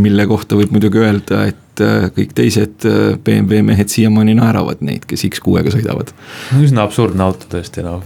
mille 0.05 0.27
kohta 0.27 0.59
võib 0.59 0.75
muidugi 0.75 1.01
öelda, 1.01 1.47
et 1.53 1.81
äh, 1.85 2.11
kõik 2.13 2.35
teised 2.37 2.85
BMW 3.25 3.65
mehed 3.65 3.89
siiamaani 3.93 4.37
naeravad 4.37 4.85
neid, 4.85 5.09
kes 5.09 5.25
X6-ga 5.31 5.73
sõidavad. 5.73 6.13
üsna 6.61 6.85
absurdne 6.85 7.25
auto 7.25 7.49
tõesti 7.57 7.87
noh 7.87 8.05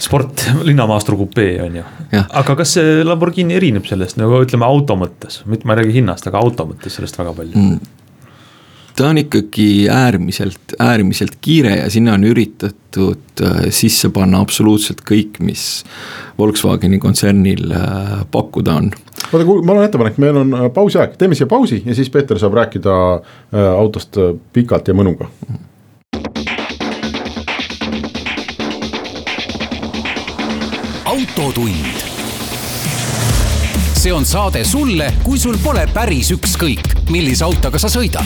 sport, 0.00 0.44
linnamaastru 0.68 1.16
kupee 1.20 1.60
on 1.62 1.80
ju. 1.80 1.86
aga 2.28 2.56
kas 2.58 2.76
see 2.78 3.00
Lamborghini 3.04 3.56
erineb 3.58 3.88
sellest 3.88 4.20
nagu 4.20 4.42
ütleme 4.44 4.66
auto 4.66 4.96
mõttes, 5.00 5.42
mitte 5.50 5.68
ma 5.68 5.76
ei 5.76 5.82
räägi 5.82 6.00
hinnast, 6.00 6.28
aga 6.30 6.40
auto 6.40 6.68
mõttes 6.72 6.96
sellest 6.98 7.18
väga 7.20 7.34
palju 7.36 7.56
mm.? 7.56 7.96
ta 8.96 9.08
on 9.08 9.20
ikkagi 9.20 9.88
äärmiselt, 9.92 10.74
äärmiselt 10.78 11.38
kiire 11.40 11.76
ja 11.76 11.90
sinna 11.90 12.16
on 12.18 12.24
üritatud 12.28 13.44
äh, 13.44 13.62
sisse 13.72 14.10
panna 14.12 14.42
absoluutselt 14.44 15.00
kõik, 15.08 15.40
mis 15.44 15.84
Volkswageni 16.38 16.98
kontsernil 17.00 17.72
äh, 17.76 18.12
pakkuda 18.32 18.76
on. 18.82 18.92
oota, 19.30 19.44
mul 19.46 19.76
on 19.76 19.84
ettepanek, 19.84 20.20
meil 20.20 20.42
on 20.42 20.54
äh, 20.58 20.68
pausi 20.74 21.00
aeg, 21.00 21.16
teeme 21.20 21.38
siia 21.38 21.48
pausi 21.48 21.82
ja 21.84 21.96
siis 21.96 22.12
Peeter 22.12 22.40
saab 22.40 22.56
rääkida 22.60 22.94
autost 23.76 24.20
pikalt 24.52 24.88
ja 24.88 24.96
mõnuga 24.96 25.28
mm 25.28 25.66
autotund. 31.50 31.74
see 34.00 34.12
on 34.12 34.24
saade 34.24 34.62
sulle, 34.64 35.10
kui 35.24 35.38
sul 35.38 35.58
pole 35.60 35.82
päris 35.92 36.30
ükskõik, 36.32 37.10
millise 37.12 37.44
autoga 37.44 37.80
sa 37.80 37.90
sõidad. 37.92 38.24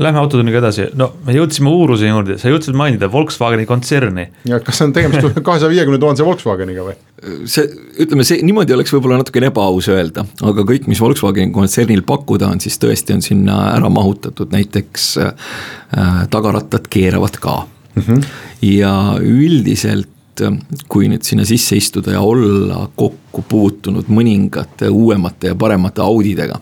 Lähme 0.00 0.22
autotunniga 0.22 0.62
edasi, 0.62 0.86
no 0.96 1.10
me 1.26 1.34
jõudsime 1.36 1.68
uuruse 1.68 2.08
juurde, 2.08 2.38
sa 2.40 2.48
jõudsid 2.48 2.78
mainida 2.78 3.10
Volkswageni 3.12 3.66
kontserni. 3.68 4.28
ja 4.48 4.60
kas 4.64 4.80
on 4.86 4.94
tegemist 4.96 5.36
kahesaja 5.48 5.68
viiekümne 5.74 5.98
tuhande 6.00 6.24
Volkswageniga 6.24 6.86
või? 6.86 6.96
see, 7.44 7.66
ütleme 8.06 8.24
see 8.24 8.40
niimoodi 8.46 8.72
oleks 8.72 8.94
võib-olla 8.94 9.20
natukene 9.20 9.50
ebaaus 9.52 9.90
öelda, 9.92 10.24
aga 10.40 10.64
kõik, 10.70 10.88
mis 10.88 11.02
Volkswageni 11.02 11.52
kontsernil 11.52 12.06
pakkuda 12.08 12.54
on, 12.54 12.62
siis 12.62 12.80
tõesti 12.80 13.18
on 13.18 13.26
sinna 13.26 13.58
ära 13.74 13.92
mahutatud, 13.92 14.54
näiteks 14.54 15.12
äh, 15.26 16.24
tagarattad 16.32 16.88
keeravad 16.88 17.36
ka 17.42 17.60
mm. 17.94 18.02
-hmm. 18.02 18.24
ja 18.62 19.18
üldiselt 19.20 20.11
kui 20.88 21.08
nüüd 21.12 21.24
sinna 21.26 21.44
sisse 21.48 21.76
istuda 21.76 22.16
ja 22.16 22.20
olla 22.24 22.86
kokku 22.96 23.44
puutunud 23.48 24.08
mõningate 24.12 24.88
uuemate 24.88 25.52
ja 25.52 25.58
paremate 25.58 26.02
Audidega, 26.04 26.58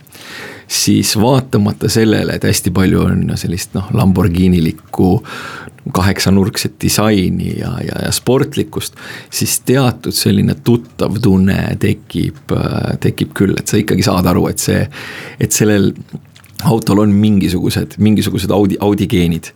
siis 0.70 1.16
vaatamata 1.20 1.88
sellele, 1.90 2.37
et 2.37 2.46
hästi 2.46 2.72
palju 2.74 3.02
on 3.06 3.24
sellist 3.40 3.74
noh, 3.74 3.90
Lamborghinilikku 3.94 5.11
kaheksanurkset 5.96 6.74
disaini 6.83 7.54
ja, 7.59 7.72
ja, 7.85 8.02
ja 8.04 8.12
sportlikkust, 8.12 8.98
siis 9.33 9.61
teatud 9.66 10.14
selline 10.14 10.54
tuttav 10.64 11.16
tunne 11.22 11.56
tekib, 11.80 12.52
tekib 13.00 13.33
küll, 13.37 13.56
et 13.59 13.70
sa 13.70 13.80
ikkagi 13.80 14.04
saad 14.06 14.28
aru, 14.30 14.46
et 14.52 14.62
see, 14.62 14.85
et 15.40 15.56
sellel 15.56 15.92
autol 16.68 17.00
on 17.06 17.14
mingisugused, 17.16 17.96
mingisugused 17.98 18.52
Audi, 18.52 18.76
Audi 18.85 19.09
geenid 19.11 19.54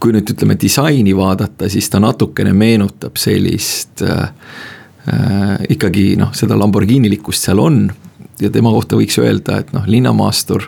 kui 0.00 0.14
nüüd 0.14 0.30
ütleme 0.34 0.56
disaini 0.60 1.14
vaadata, 1.16 1.68
siis 1.72 1.88
ta 1.90 2.00
natukene 2.02 2.52
meenutab 2.56 3.18
sellist 3.20 4.02
äh, 4.04 4.28
äh, 5.08 5.64
ikkagi 5.74 6.14
noh, 6.20 6.32
seda 6.36 6.58
Lamborghini-likkust 6.58 7.48
seal 7.48 7.62
on. 7.62 7.86
ja 8.40 8.50
tema 8.50 8.72
kohta 8.74 8.96
võiks 8.98 9.18
öelda, 9.22 9.60
et 9.62 9.72
noh, 9.72 9.84
linnamaastur, 9.86 10.64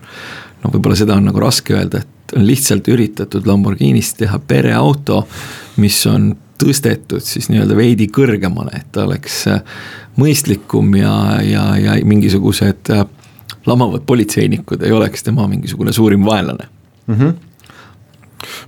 no 0.63 0.71
võib-olla 0.71 0.97
seda 0.99 1.17
on 1.19 1.27
nagu 1.27 1.41
raske 1.43 1.75
öelda, 1.75 2.05
et 2.05 2.37
on 2.37 2.47
lihtsalt 2.47 2.89
üritatud 2.89 3.47
Lamborghinist 3.47 4.19
teha 4.21 4.39
pereauto, 4.39 5.25
mis 5.83 5.99
on 6.07 6.31
tõstetud 6.61 7.25
siis 7.25 7.51
nii-öelda 7.53 7.77
veidi 7.77 8.07
kõrgemale, 8.13 8.81
et 8.81 8.93
ta 8.95 9.05
oleks 9.05 9.43
äh, 9.53 9.61
mõistlikum 10.21 10.95
ja, 10.97 11.13
ja, 11.45 11.67
ja 11.81 11.99
mingisugused 12.05 12.93
äh, 12.95 13.05
lamavad 13.67 14.07
politseinikud 14.07 14.83
ei 14.87 14.95
oleks 14.95 15.27
tema 15.27 15.49
mingisugune 15.51 15.93
suurim 15.93 16.25
vaenlane 16.25 16.69
mm. 17.07 17.15
-hmm 17.15 17.46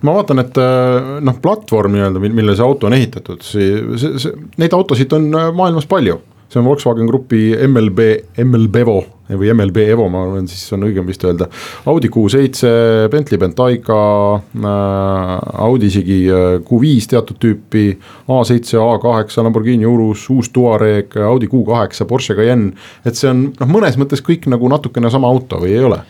ma 0.07 0.17
vaatan, 0.19 0.43
et 0.45 0.59
äh, 0.63 1.13
noh, 1.25 1.39
platvorm 1.43 1.95
nii-öelda, 1.97 2.23
millele 2.23 2.57
see 2.57 2.67
auto 2.67 2.89
on 2.89 2.97
ehitatud, 2.99 3.45
see, 3.47 3.79
see, 4.01 4.19
see, 4.23 4.49
neid 4.61 4.75
autosid 4.77 5.15
on 5.17 5.31
äh, 5.35 5.53
maailmas 5.57 5.89
palju. 5.91 6.21
see 6.49 6.61
on 6.63 6.65
Volkswagen 6.65 7.07
Grupi 7.07 7.51
MLB, 7.67 8.05
MLBevo 8.41 9.03
või 9.29 9.51
MLB 9.53 9.83
Evo, 9.93 10.07
ma 10.09 10.23
arvan, 10.25 10.47
siis 10.49 10.63
on 10.73 10.87
õigem 10.87 11.05
vist 11.05 11.21
öelda. 11.29 11.51
Audi 11.93 12.09
Q7, 12.09 12.71
Bentley 13.13 13.37
Bentayga 13.43 13.99
äh,, 14.39 15.35
Audi 15.67 15.91
isegi 15.93 16.17
äh, 16.33 16.47
Q5 16.65 17.11
teatud 17.13 17.37
tüüpi. 17.43 17.85
A7, 18.25 18.81
A8, 18.81 19.37
Lamborghini 19.45 19.85
Urus, 19.85 20.25
uus 20.33 20.49
Touareg, 20.55 21.19
Audi 21.21 21.51
Q8, 21.53 22.09
Porsche 22.09 22.39
Cayenne. 22.39 22.73
et 23.05 23.21
see 23.21 23.29
on 23.29 23.51
noh, 23.53 23.69
mõnes 23.69 24.01
mõttes 24.01 24.25
kõik 24.25 24.49
nagu 24.49 24.73
natukene 24.73 25.13
sama 25.13 25.29
auto 25.29 25.61
või 25.61 25.77
ei 25.77 25.85
ole 25.85 26.01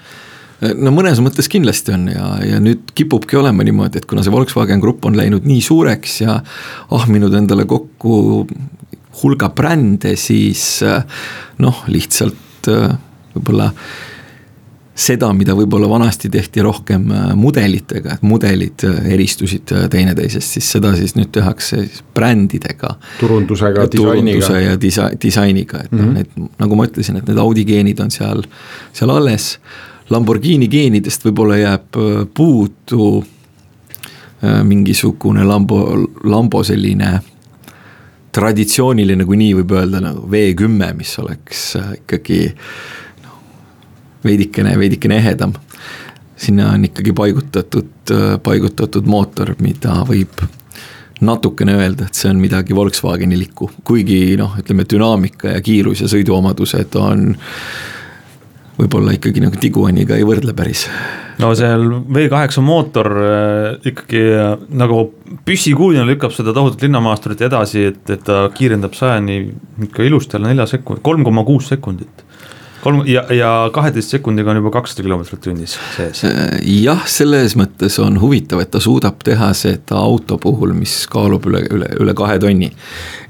no 0.61 0.92
mõnes 0.94 1.21
mõttes 1.23 1.49
kindlasti 1.51 1.94
on 1.94 2.09
ja, 2.12 2.29
ja 2.47 2.59
nüüd 2.62 2.92
kipubki 2.99 3.38
olema 3.38 3.66
niimoodi, 3.66 4.01
et 4.01 4.09
kuna 4.11 4.25
see 4.27 4.35
Volkswagen 4.35 4.83
Grupp 4.83 5.07
on 5.09 5.16
läinud 5.18 5.47
nii 5.49 5.62
suureks 5.64 6.21
ja 6.25 6.38
ahminud 6.99 7.35
endale 7.38 7.66
kokku 7.68 8.47
hulga 9.23 9.51
brände, 9.55 10.14
siis 10.18 10.81
noh, 11.62 11.83
lihtsalt 11.90 12.71
võib-olla 13.35 13.73
seda, 14.99 15.29
mida 15.37 15.55
võib-olla 15.55 15.87
vanasti 15.90 16.31
tehti 16.33 16.62
rohkem 16.64 17.05
mudelitega, 17.38 18.16
et 18.16 18.25
mudelid 18.27 18.83
eristusid 19.14 19.71
teineteisest, 19.92 20.57
siis 20.57 20.71
seda 20.75 20.90
siis 20.99 21.14
nüüd 21.14 21.31
tehakse 21.35 21.85
siis 21.85 22.01
brändidega. 22.14 22.97
turundusega, 23.21 23.87
disainiga. 23.92 24.40
turunduse 24.42 24.62
ja 24.64 24.81
disa-, 24.81 25.12
disainiga, 25.23 25.85
et 25.85 25.92
mm 25.92 25.99
-hmm. 25.99 26.07
noh, 26.07 26.14
need 26.14 26.59
nagu 26.59 26.81
ma 26.81 26.88
ütlesin, 26.90 27.21
et 27.21 27.31
need 27.31 27.38
Audi 27.38 27.64
geenid 27.64 28.01
on 28.03 28.11
seal, 28.11 28.42
seal 28.92 29.14
alles 29.14 29.53
Lamborghini 30.11 30.68
geenidest 30.73 31.25
võib-olla 31.27 31.59
jääb 31.61 31.99
äh, 32.01 32.21
puudu 32.35 33.09
äh, 33.21 34.62
mingisugune 34.64 35.44
Lambo, 35.44 35.83
Lambo 36.25 36.62
selline 36.64 37.18
traditsiooniline, 38.33 39.25
kui 39.27 39.38
nii 39.40 39.55
võib 39.61 39.75
öelda, 39.77 40.01
nagu 40.05 40.29
V10, 40.31 40.94
mis 40.97 41.12
oleks 41.21 41.64
äh, 41.77 41.90
ikkagi 42.01 42.40
noh, 43.25 43.40
veidikene, 44.25 44.77
veidikene 44.81 45.21
ehedam. 45.21 45.53
sinna 46.38 46.71
on 46.73 46.85
ikkagi 46.87 47.12
paigutatud, 47.12 48.12
paigutatud 48.42 49.07
mootor, 49.11 49.57
mida 49.59 50.05
võib 50.07 50.40
natukene 51.21 51.75
öelda, 51.75 52.07
et 52.07 52.14
see 52.14 52.31
on 52.31 52.38
midagi 52.38 52.77
Volkswagenilikku, 52.79 53.71
kuigi 53.85 54.37
noh, 54.38 54.55
ütleme 54.61 54.87
dünaamika 54.88 55.57
ja 55.57 55.61
kiirus 55.61 56.05
ja 56.05 56.09
sõiduomadused 56.09 56.94
on 57.01 57.33
võib-olla 58.78 59.14
ikkagi 59.16 59.42
nagu 59.42 59.58
Tiguaniga 59.58 60.16
ei 60.18 60.26
võrdle 60.26 60.54
päris. 60.56 60.86
no 61.42 61.50
seal 61.58 61.84
V8 62.14 62.62
mootor 62.64 63.10
äh, 63.22 63.90
ikkagi 63.90 64.22
äh, 64.34 64.54
nagu 64.78 65.02
püssikuulina 65.46 66.06
lükkab 66.08 66.34
seda 66.34 66.54
tohutut 66.56 66.84
linnamaasturit 66.86 67.42
edasi, 67.48 67.88
et, 67.92 68.04
et 68.10 68.24
ta 68.24 68.46
kiirendab 68.54 68.94
sajani 68.98 69.40
ikka 69.88 70.06
ilusti 70.06 70.38
alla 70.38 70.52
nelja 70.52 70.68
sekundit, 70.76 71.04
kolm 71.06 71.26
koma 71.26 71.44
kuus 71.48 71.70
sekundit 71.74 72.27
kolm 72.82 73.02
ja, 73.08 73.24
ja 73.34 73.50
kaheteist 73.74 74.12
sekundiga 74.14 74.52
on 74.52 74.60
juba 74.60 74.72
kakssada 74.78 75.04
kilomeetrit 75.06 75.42
tunnis 75.44 75.76
sees. 75.96 76.22
Äh, 76.28 76.58
jah, 76.82 77.02
selles 77.10 77.56
mõttes 77.58 77.98
on 78.02 78.18
huvitav, 78.22 78.62
et 78.62 78.70
ta 78.74 78.80
suudab 78.82 79.20
teha 79.26 79.50
seda 79.56 79.98
auto 80.00 80.38
puhul, 80.42 80.74
mis 80.76 80.94
kaalub 81.10 81.48
üle, 81.50 81.64
üle, 81.74 81.90
üle 82.02 82.14
kahe 82.18 82.38
tonni. 82.42 82.70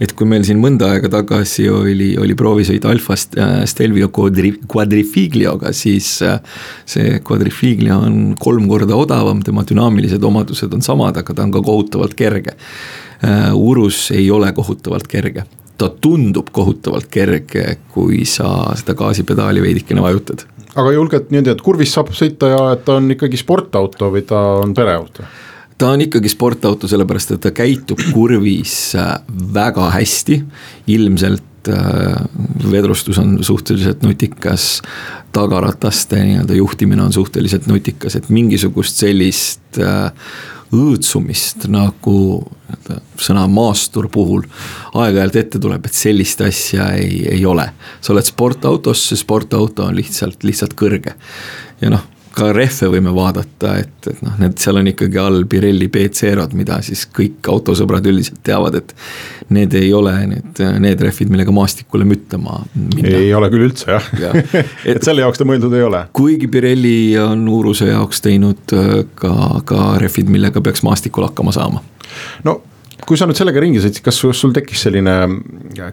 et 0.01 0.13
kui 0.19 0.29
meil 0.31 0.45
siin 0.47 0.61
mõnda 0.63 0.93
aega 0.95 1.11
tagasi 1.19 1.69
oli, 1.73 2.13
oli 2.21 2.37
proovisõit 2.39 2.87
Alfast 2.89 3.39
äh, 3.39 3.65
Stelvio 3.71 4.11
Quadri-, 4.15 4.59
Quadrifiglioga, 4.69 5.73
siis 5.73 6.11
äh, 6.23 6.39
see 6.89 7.19
Quadrifiglia 7.25 7.99
on 7.99 8.35
kolm 8.41 8.69
korda 8.71 8.97
odavam, 8.97 9.43
tema 9.45 9.65
dünaamilised 9.69 10.25
omadused 10.25 10.73
on 10.75 10.85
samad, 10.85 11.19
aga 11.21 11.35
ta 11.35 11.47
on 11.47 11.55
ka 11.55 11.65
kohutavalt 11.65 12.17
kerge. 12.19 12.57
Urus 13.55 14.11
ei 14.15 14.31
ole 14.31 14.53
kohutavalt 14.55 15.09
kerge 15.11 15.43
ta 15.79 15.89
tundub 16.01 16.51
kohutavalt 16.53 17.07
kerge, 17.11 17.79
kui 17.95 18.25
sa 18.27 18.51
seda 18.79 18.97
gaasipedaali 18.99 19.63
veidikene 19.63 20.03
vajutad. 20.03 20.47
aga 20.79 20.93
julged 20.95 21.31
niimoodi, 21.33 21.51
et 21.55 21.63
kurvis 21.65 21.93
saab 21.95 22.11
sõita 22.15 22.51
ja 22.53 22.59
et 22.75 22.85
ta 22.87 22.99
on 22.99 23.11
ikkagi 23.15 23.39
sportauto 23.41 24.11
või 24.15 24.25
ta 24.27 24.41
on 24.63 24.75
pereauto? 24.75 25.27
ta 25.79 25.93
on 25.95 26.03
ikkagi 26.03 26.31
sportauto, 26.31 26.91
sellepärast 26.91 27.37
et 27.37 27.43
ta 27.47 27.55
käitub 27.55 28.03
kurvis 28.15 28.75
äh, 28.99 29.15
väga 29.55 29.91
hästi, 29.95 30.43
ilmselt 30.95 31.48
äh, 31.69 32.21
vedrustus 32.71 33.19
on 33.19 33.39
suhteliselt 33.45 34.03
nutikas, 34.03 34.83
tagarataste 35.33 36.21
nii-öelda 36.25 36.55
juhtimine 36.59 37.03
on 37.03 37.13
suhteliselt 37.13 37.67
nutikas, 37.67 38.17
et 38.17 38.31
mingisugust 38.33 39.03
sellist 39.03 39.81
äh, 39.83 40.13
õõtsumist 40.75 41.65
nagu 41.73 42.19
sõna 43.17 43.47
maastur 43.49 44.11
puhul 44.13 44.45
aeg-ajalt 44.93 45.39
ette 45.41 45.61
tuleb, 45.63 45.87
et 45.89 45.97
sellist 45.97 46.43
asja 46.45 46.91
ei, 46.99 47.23
ei 47.33 47.47
ole. 47.49 47.71
sa 48.01 48.13
oled 48.13 48.29
sportautos, 48.29 49.07
see 49.09 49.21
sportauto 49.21 49.89
on 49.89 49.97
lihtsalt, 49.97 50.45
lihtsalt 50.45 50.77
kõrge 50.79 51.17
ja 51.81 51.93
noh 51.95 52.05
ka 52.35 52.51
rehve 52.55 52.89
võime 52.93 53.13
vaadata, 53.15 53.75
et, 53.83 54.09
et 54.11 54.21
noh, 54.25 54.35
need 54.41 54.59
seal 54.61 54.81
on 54.81 54.91
ikkagi 54.91 55.21
all 55.23 55.45
Pirelli 55.51 55.89
BC-rod, 55.93 56.55
mida 56.59 56.81
siis 56.85 57.05
kõik 57.15 57.49
autosõbrad 57.51 58.07
üldiselt 58.11 58.43
teavad, 58.47 58.79
et. 58.81 58.95
Need 59.49 59.73
ei 59.79 59.87
ole 59.97 60.13
need, 60.29 60.59
need 60.85 61.01
rehvid, 61.01 61.31
millega 61.33 61.53
maastikule 61.57 62.05
müttama 62.05 62.59
minna. 62.77 63.15
ei 63.17 63.31
ole 63.33 63.49
küll 63.49 63.65
üldse 63.65 63.95
jah 63.95 64.09
ja. 64.21 64.33
et, 64.37 64.53
et 64.93 65.07
selle 65.07 65.25
jaoks 65.25 65.41
ta 65.41 65.47
mõeldud 65.49 65.73
ei 65.73 65.87
ole. 65.87 66.03
kuigi 66.13 66.51
Pirelli 66.53 67.17
on 67.23 67.47
Uruse 67.49 67.89
jaoks 67.89 68.21
teinud 68.27 68.77
äh, 68.77 68.91
ka, 69.17 69.33
ka 69.65 69.87
rehvid, 70.03 70.29
millega 70.35 70.61
peaks 70.61 70.85
maastikul 70.85 71.25
hakkama 71.31 71.55
saama. 71.57 71.81
no 72.45 72.59
kui 73.09 73.17
sa 73.17 73.25
nüüd 73.25 73.41
sellega 73.41 73.65
ringi 73.65 73.81
sõitsid, 73.81 74.05
kas 74.05 74.21
sul 74.21 74.53
tekkis 74.53 74.85
selline 74.85 75.17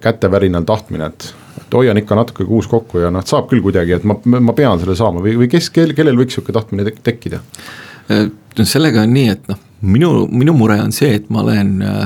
kätevärinal 0.03 0.67
tahtmine, 0.67 1.07
et 1.13 1.31
et 1.31 1.44
hoian 1.77 1.97
ikka 1.99 2.17
natuke 2.17 2.45
kuus 2.47 2.67
kokku 2.71 3.03
ja 3.03 3.11
noh, 3.13 3.23
saab 3.25 3.49
küll 3.51 3.63
kuidagi, 3.65 3.97
et 3.97 4.05
ma, 4.07 4.17
ma 4.23 4.55
pean 4.57 4.81
selle 4.81 4.97
saama 4.97 5.23
või, 5.23 5.35
või 5.43 5.49
kes, 5.51 5.69
kel, 5.73 5.95
kellel 5.97 6.17
võiks 6.19 6.37
sihuke 6.37 6.55
tahtmine 6.55 6.85
tek 6.87 7.01
tekkida? 7.05 7.41
Äh, 8.11 8.27
no 8.29 8.67
sellega 8.67 9.05
on 9.05 9.15
nii, 9.15 9.31
et 9.33 9.49
noh, 9.51 9.61
minu, 9.85 10.11
minu 10.31 10.55
mure 10.57 10.77
on 10.83 10.93
see, 10.95 11.15
et 11.19 11.27
ma 11.33 11.41
olen 11.43 11.73
äh, 11.85 12.01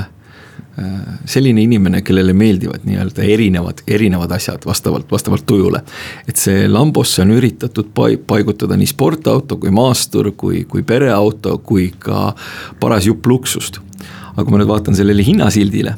äh, 0.80 0.98
selline 1.30 1.62
inimene, 1.64 2.02
kellele 2.06 2.34
meeldivad 2.36 2.86
nii-öelda 2.88 3.26
erinevad, 3.26 3.84
erinevad 3.88 4.32
asjad 4.36 4.64
vastavalt, 4.66 5.10
vastavalt 5.12 5.46
tujule. 5.46 5.82
et 6.28 6.40
see 6.40 6.68
Lambosse 6.68 7.22
on 7.22 7.34
üritatud 7.36 7.92
paigutada 7.94 8.78
nii 8.80 8.90
sportauto 8.90 9.60
kui 9.60 9.72
maastur, 9.74 10.32
kui, 10.36 10.64
kui 10.64 10.82
pereauto, 10.82 11.58
kui 11.58 11.90
ka 11.98 12.30
paras 12.80 13.06
jupp 13.06 13.26
luksust. 13.26 13.80
aga 14.30 14.44
kui 14.44 14.54
ma 14.54 14.62
nüüd 14.62 14.72
vaatan 14.72 14.96
sellele 14.96 15.26
hinnasildile 15.26 15.96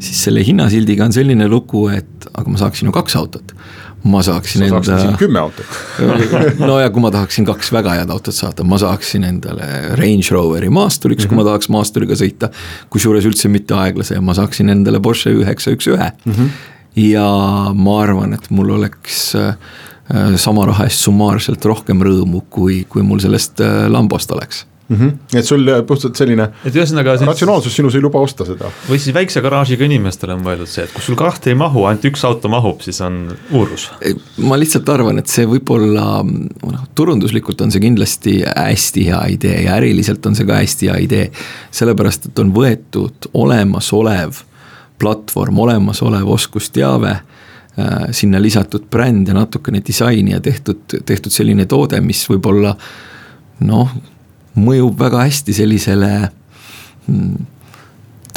siis 0.00 0.24
selle 0.28 0.44
hinnasildiga 0.46 1.06
on 1.08 1.14
selline 1.14 1.48
lugu, 1.50 1.88
et 1.92 2.28
aga 2.32 2.50
ma 2.50 2.60
saaksin 2.60 2.90
ju 2.90 2.94
kaks 2.94 3.16
autot 3.18 3.54
ma 4.06 4.22
saaksin 4.22 4.62
Sa 4.68 4.78
enda. 4.78 5.16
kümme 5.18 5.40
autot 5.40 5.66
no 6.68 6.78
ja 6.78 6.90
kui 6.94 7.02
ma 7.02 7.10
tahaksin 7.10 7.46
kaks 7.48 7.72
väga 7.74 7.96
head 7.98 8.12
autot 8.14 8.34
saada, 8.34 8.64
ma 8.64 8.78
saaksin 8.78 9.26
endale 9.26 9.66
Range 9.98 10.30
Roveri 10.30 10.70
maasturiks 10.70 11.24
mm, 11.24 11.26
-hmm. 11.26 11.28
kui 11.28 11.36
ma 11.36 11.42
mhm. 11.42 11.48
tahaks 11.50 11.68
maasturiga 11.68 12.14
sõita. 12.14 12.50
kusjuures 12.90 13.26
üldse 13.26 13.48
mitte 13.48 13.74
aeglase 13.74 14.14
ja 14.14 14.20
ma 14.20 14.34
saaksin 14.34 14.70
endale 14.70 15.00
Porsche 15.00 15.34
üheksa 15.34 15.74
üks 15.74 15.90
ühe. 15.90 16.12
Mhm. 16.24 16.46
ja 16.96 17.28
ma 17.74 18.00
arvan, 18.02 18.34
et 18.34 18.50
mul 18.50 18.70
oleks 18.70 19.34
äh, 19.34 19.54
sama 20.36 20.66
raha 20.66 20.84
eest 20.84 21.04
summaarselt 21.04 21.64
rohkem 21.64 22.02
rõõmu, 22.02 22.42
kui, 22.50 22.84
kui 22.88 23.02
mul 23.02 23.18
sellest 23.18 23.60
äh, 23.60 23.90
Lambost 23.90 24.30
oleks 24.32 24.64
mm. 24.88 24.96
-hmm. 24.96 25.38
et 25.38 25.44
sul 25.44 25.70
puhtalt 25.86 26.16
selline 26.16 26.48
et 26.64 26.74
ühesõnaga 26.74 27.16
ratsionaalsus 27.26 27.76
sinus 27.76 27.94
ei 27.94 28.02
luba 28.02 28.20
osta 28.20 28.44
seda. 28.44 28.70
või 28.88 28.98
siis 28.98 29.14
väikse 29.14 29.40
garaažiga 29.40 29.84
inimestele 29.84 30.34
on 30.34 30.42
mõeldud 30.46 30.70
see, 30.70 30.84
et 30.84 30.92
kui 30.92 31.02
sul 31.02 31.18
kahte 31.18 31.50
ei 31.50 31.58
mahu, 31.58 31.84
ainult 31.84 32.04
üks 32.10 32.24
auto 32.24 32.48
mahub, 32.48 32.80
siis 32.80 33.00
on 33.00 33.36
uurus. 33.50 33.90
ma 34.36 34.58
lihtsalt 34.58 34.88
arvan, 34.88 35.18
et 35.18 35.26
see 35.26 35.46
võib-olla 35.46 36.08
noh, 36.24 36.84
turunduslikult 36.94 37.60
on 37.60 37.70
see 37.74 37.80
kindlasti 37.84 38.42
hästi 38.56 39.06
hea 39.10 39.22
idee 39.38 39.62
ja 39.64 39.78
äriliselt 39.78 40.26
on 40.26 40.36
see 40.36 40.46
ka 40.46 40.60
hästi 40.62 40.92
hea 40.92 41.00
idee. 41.08 41.30
sellepärast, 41.70 42.26
et 42.26 42.38
on 42.38 42.52
võetud 42.54 43.32
olemasolev 43.34 44.44
platvorm, 44.98 45.58
olemasolev 45.58 46.26
oskusteave 46.26 47.20
Äh, 47.78 48.08
sinna 48.10 48.42
lisatud 48.42 48.88
bränd 48.90 49.28
ja 49.28 49.34
natukene 49.34 49.78
disaini 49.86 50.32
ja 50.32 50.40
tehtud, 50.40 50.80
tehtud 51.06 51.30
selline 51.30 51.62
toode, 51.70 52.00
mis 52.02 52.24
võib-olla 52.26 52.72
noh, 53.68 53.92
mõjub 54.58 54.98
väga 54.98 55.24
hästi 55.26 55.54
sellisele 55.56 56.12
mm, 57.06 57.46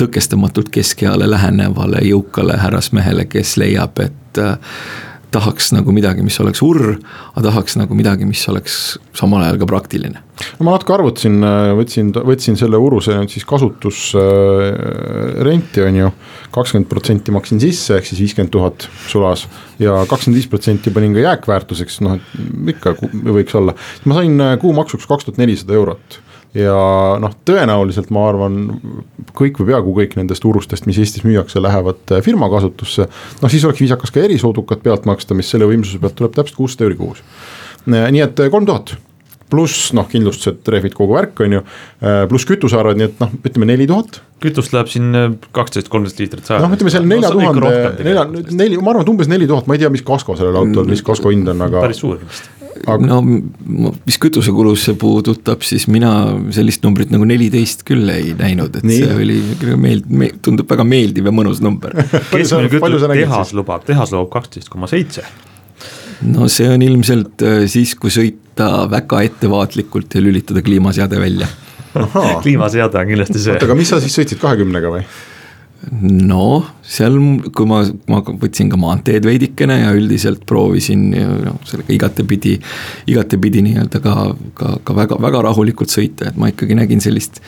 tõkestamatult 0.01 0.71
keskeale 0.73 1.29
lähenevale 1.29 2.01
jõukale 2.07 2.57
härrasmehele, 2.57 3.25
kes 3.29 3.57
leiab, 3.61 3.99
et 3.99 4.41
äh, 4.41 4.57
tahaks 5.31 5.69
nagu 5.75 5.91
midagi, 5.95 6.23
mis 6.25 6.39
oleks 6.43 6.61
urr, 6.65 6.97
aga 7.33 7.43
tahaks 7.47 7.77
nagu 7.79 7.95
midagi, 7.97 8.25
mis 8.27 8.41
oleks 8.51 8.73
samal 9.17 9.41
ajal 9.45 9.57
ka 9.61 9.65
praktiline. 9.69 10.19
no 10.59 10.65
ma 10.67 10.71
natuke 10.75 10.93
arvutasin, 10.95 11.35
võtsin, 11.77 12.07
võtsin 12.27 12.55
selle 12.59 12.77
uruse 12.81 13.11
nüüd 13.15 13.31
siis 13.33 13.45
kasutusrenti, 13.47 15.79
on 15.85 15.95
ju. 16.01 16.07
kakskümmend 16.51 16.87
protsenti 16.91 17.29
maksin 17.35 17.59
sisse, 17.63 17.91
ehk 17.97 18.05
siis 18.09 18.21
viiskümmend 18.25 18.51
tuhat 18.53 18.77
sulas 19.07 19.41
ja 19.79 19.91
kakskümmend 20.09 20.37
viis 20.41 20.51
protsenti 20.51 20.87
panin 20.91 21.13
ka 21.15 21.19
jääkväärtuseks, 21.27 21.93
noh 22.05 22.13
et 22.17 22.25
ikka 22.75 22.89
võiks 23.31 23.53
olla. 23.55 23.71
ma 24.05 24.11
sain 24.19 24.33
kuumaksuks 24.59 25.05
kaks 25.07 25.23
tuhat 25.29 25.39
nelisada 25.41 25.73
eurot 25.79 26.07
ja 26.57 26.77
noh, 27.21 27.35
tõenäoliselt 27.47 28.09
ma 28.13 28.25
arvan, 28.29 28.57
kõik 29.37 29.61
või 29.61 29.71
peaaegu 29.71 29.93
kõik 30.01 30.17
nendest 30.19 30.45
urustest, 30.47 30.87
mis 30.89 30.99
Eestis 31.01 31.23
müüakse, 31.27 31.61
lähevad 31.63 32.11
äh, 32.11 32.23
firma 32.25 32.49
kasutusse. 32.51 33.07
noh, 33.41 33.51
siis 33.51 33.63
oleks 33.67 33.83
viisakas 33.83 34.11
ka 34.11 34.23
erisoodukat 34.25 34.83
pealt 34.83 35.07
maksta, 35.09 35.37
mis 35.37 35.51
selle 35.51 35.69
võimsuse 35.69 36.01
pealt 36.01 36.17
tuleb 36.19 36.35
täpselt 36.35 36.59
kuussada 36.59 36.89
euri 36.89 36.99
kuus. 36.99 37.23
Äh, 37.87 38.09
nii 38.11 38.25
et 38.25 38.43
äh, 38.43 38.51
kolm 38.51 38.67
tuhat 38.67 38.97
pluss 39.51 39.89
noh, 39.91 40.05
kindlustused, 40.07 40.61
rehvid, 40.71 40.93
kogu 40.95 41.11
värk 41.11 41.41
on 41.43 41.57
ju, 41.57 41.59
pluss 42.31 42.47
kütusearved, 42.47 42.95
nii 42.95 43.07
et 43.09 43.17
noh, 43.19 43.33
ütleme 43.43 43.67
neli 43.67 43.83
tuhat 43.89 44.21
kütust 44.39 44.71
läheb 44.71 44.87
siin 44.87 45.11
kaksteist, 45.51 45.91
kolmteist 45.91 46.23
liitrit 46.23 46.47
sajaks. 46.47 46.63
noh, 46.63 46.77
ütleme 46.77 46.93
seal 46.93 47.03
nelja 47.03 47.33
tuhande, 47.35 47.73
nelja, 47.99 48.23
neli, 48.31 48.79
ma 48.79 48.93
arvan, 48.93 49.03
et 49.03 49.11
umbes 49.11 49.27
neli 49.27 49.51
tuhat, 49.51 49.67
ma 49.67 49.75
ei 49.75 49.83
tea, 49.83 49.91
mis 49.91 50.07
kasko 50.07 50.39
sellel 50.39 50.55
autol, 50.55 50.87
mis 50.87 51.03
kasko 51.03 51.35
hind 51.35 51.51
on, 51.51 51.67
aga. 51.67 51.83
päris 51.83 51.99
suur 51.99 52.15
kindlasti 52.23 52.60
aga.... 52.85 52.97
no 53.05 53.19
mis 53.23 54.17
kütusekulusse 54.21 54.95
puudutab, 54.99 55.63
siis 55.65 55.87
mina 55.91 56.11
sellist 56.55 56.85
numbrit 56.85 57.13
nagu 57.13 57.27
neliteist 57.27 57.85
küll 57.87 58.09
ei 58.13 58.33
näinud, 58.37 58.79
et 58.79 58.87
Nii. 58.87 58.99
see 59.03 59.15
oli 59.15 59.39
meeld-, 59.79 60.09
me, 60.09 60.31
tundub 60.43 60.69
väga 60.71 60.85
meeldiv 60.87 61.29
ja 61.29 61.35
mõnus 61.35 61.63
number 61.63 61.95
keskmine 62.31 62.71
kütus 62.71 63.07
tehas 63.07 63.55
lubab, 63.57 63.87
tehas 63.87 64.13
lubab 64.15 64.31
kaksteist 64.37 64.71
koma 64.71 64.89
seitse 64.91 65.25
no 66.27 66.47
see 66.51 66.69
on 66.69 66.85
ilmselt 66.85 67.43
äh, 67.47 67.65
siis, 67.71 67.95
kui 67.99 68.13
sõita 68.13 68.87
väga 68.91 69.23
ettevaatlikult 69.29 70.17
ja 70.17 70.23
lülitada 70.23 70.63
kliimaseade 70.65 71.19
välja 71.21 71.49
kliimaseade 72.43 72.99
on 72.99 73.07
kindlasti 73.07 73.39
see. 73.39 73.53
oota, 73.55 73.67
aga 73.67 73.77
mis 73.77 73.91
sa 73.91 73.99
siis 74.03 74.15
sõitsid, 74.15 74.39
kahekümnega 74.41 74.93
või? 74.93 75.03
Noh, 75.89 76.67
seal, 76.85 77.17
kui 77.55 77.67
ma, 77.69 77.81
ma 78.11 78.21
võtsin 78.21 78.69
ka 78.71 78.79
maanteed 78.79 79.25
veidikene 79.25 79.79
ja 79.81 79.91
üldiselt 79.97 80.45
proovisin 80.49 81.09
noh, 81.15 81.59
sellega 81.67 81.95
igatepidi, 81.97 82.55
igatepidi 83.11 83.65
nii-öelda 83.65 84.01
ka, 84.03 84.15
ka, 84.57 84.73
ka 84.85 84.97
väga, 84.97 85.21
väga 85.21 85.45
rahulikult 85.49 85.93
sõita, 85.93 86.29
et 86.29 86.41
ma 86.41 86.51
ikkagi 86.53 86.77
nägin 86.77 87.01
sellist 87.03 87.41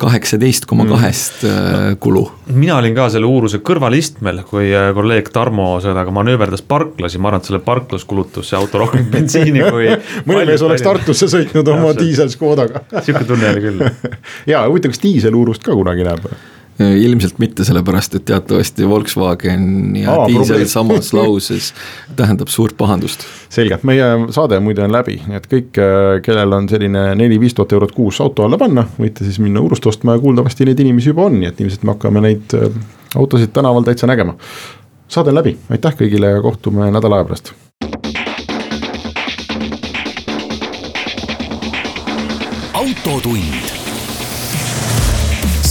kaheksateist 0.00 0.66
koma 0.66 0.86
kahest 0.88 1.44
mm. 1.44 1.98
kulu. 2.02 2.24
mina 2.54 2.76
olin 2.80 2.96
ka 2.96 3.06
selle 3.12 3.28
uuruse 3.30 3.60
kõrvalistmel, 3.64 4.40
kui 4.48 4.72
äh, 4.74 4.88
kolleeg 4.96 5.28
Tarmo 5.34 5.68
sellega 5.84 6.10
manööverdas 6.14 6.64
parklas 6.66 7.14
ja 7.14 7.22
ma 7.22 7.30
arvan, 7.30 7.44
et 7.44 7.50
selle 7.50 7.60
parklas 7.64 8.06
kulutus 8.08 8.50
see 8.50 8.58
auto 8.58 8.82
rohkem 8.82 9.06
bensiini 9.12 9.62
kui 9.74 9.92
mõni 10.26 10.48
mees 10.50 10.64
oleks 10.66 10.82
Tartusse 10.84 11.30
sõitnud 11.30 11.70
oma 11.76 11.94
diisel 11.98 12.32
Škodaga 12.32 12.82
sihuke 12.96 13.22
tunne 13.28 13.52
oli 13.52 13.64
küll 13.68 13.86
ja 14.52 14.64
huvitav, 14.66 14.96
kas 14.96 15.04
diiseluurust 15.04 15.62
ka 15.64 15.78
kunagi 15.78 16.08
näeb? 16.08 16.26
Äh, 16.32 16.50
ilmselt 16.78 17.38
mitte, 17.38 17.64
sellepärast 17.64 18.14
et 18.18 18.24
teatavasti 18.26 18.88
Volkswagen 18.88 19.96
ja 19.96 20.14
Aa, 20.14 20.26
diisel 20.26 20.64
samas 20.66 21.12
lauses 21.16 21.72
tähendab 22.16 22.48
suurt 22.48 22.76
pahandust. 22.76 23.22
selge, 23.48 23.78
meie 23.82 24.04
saade 24.34 24.58
muide 24.60 24.82
on 24.82 24.92
läbi, 24.92 25.20
nii 25.28 25.38
et 25.38 25.46
kõik, 25.50 25.78
äh, 25.78 26.18
kellel 26.24 26.56
on 26.56 26.68
selline 26.68 27.06
neli-viis 27.18 27.54
tuhat 27.54 27.72
eurot 27.76 27.94
kuus 27.94 28.18
auto 28.24 28.46
alla 28.48 28.58
panna, 28.58 28.86
võite 28.98 29.26
siis 29.26 29.38
minna 29.38 29.62
Urust 29.62 29.86
ostma 29.86 30.16
ja 30.16 30.22
kuuldavasti 30.22 30.66
neid 30.66 30.82
inimesi 30.82 31.12
juba 31.12 31.28
on, 31.28 31.38
nii 31.38 31.52
et 31.52 31.62
ilmselt 31.62 31.86
me 31.86 31.94
hakkame 31.94 32.24
neid 32.24 32.56
äh, 32.58 32.66
autosid 33.14 33.54
tänaval 33.54 33.86
täitsa 33.86 34.10
nägema. 34.10 34.34
saade 35.08 35.30
on 35.30 35.38
läbi, 35.38 35.56
aitäh 35.70 35.94
kõigile 35.94 36.34
ja 36.34 36.42
kohtume 36.42 36.90
nädala 36.90 37.22
aja 37.22 37.30
pärast. 37.30 37.54
autotund 42.74 43.73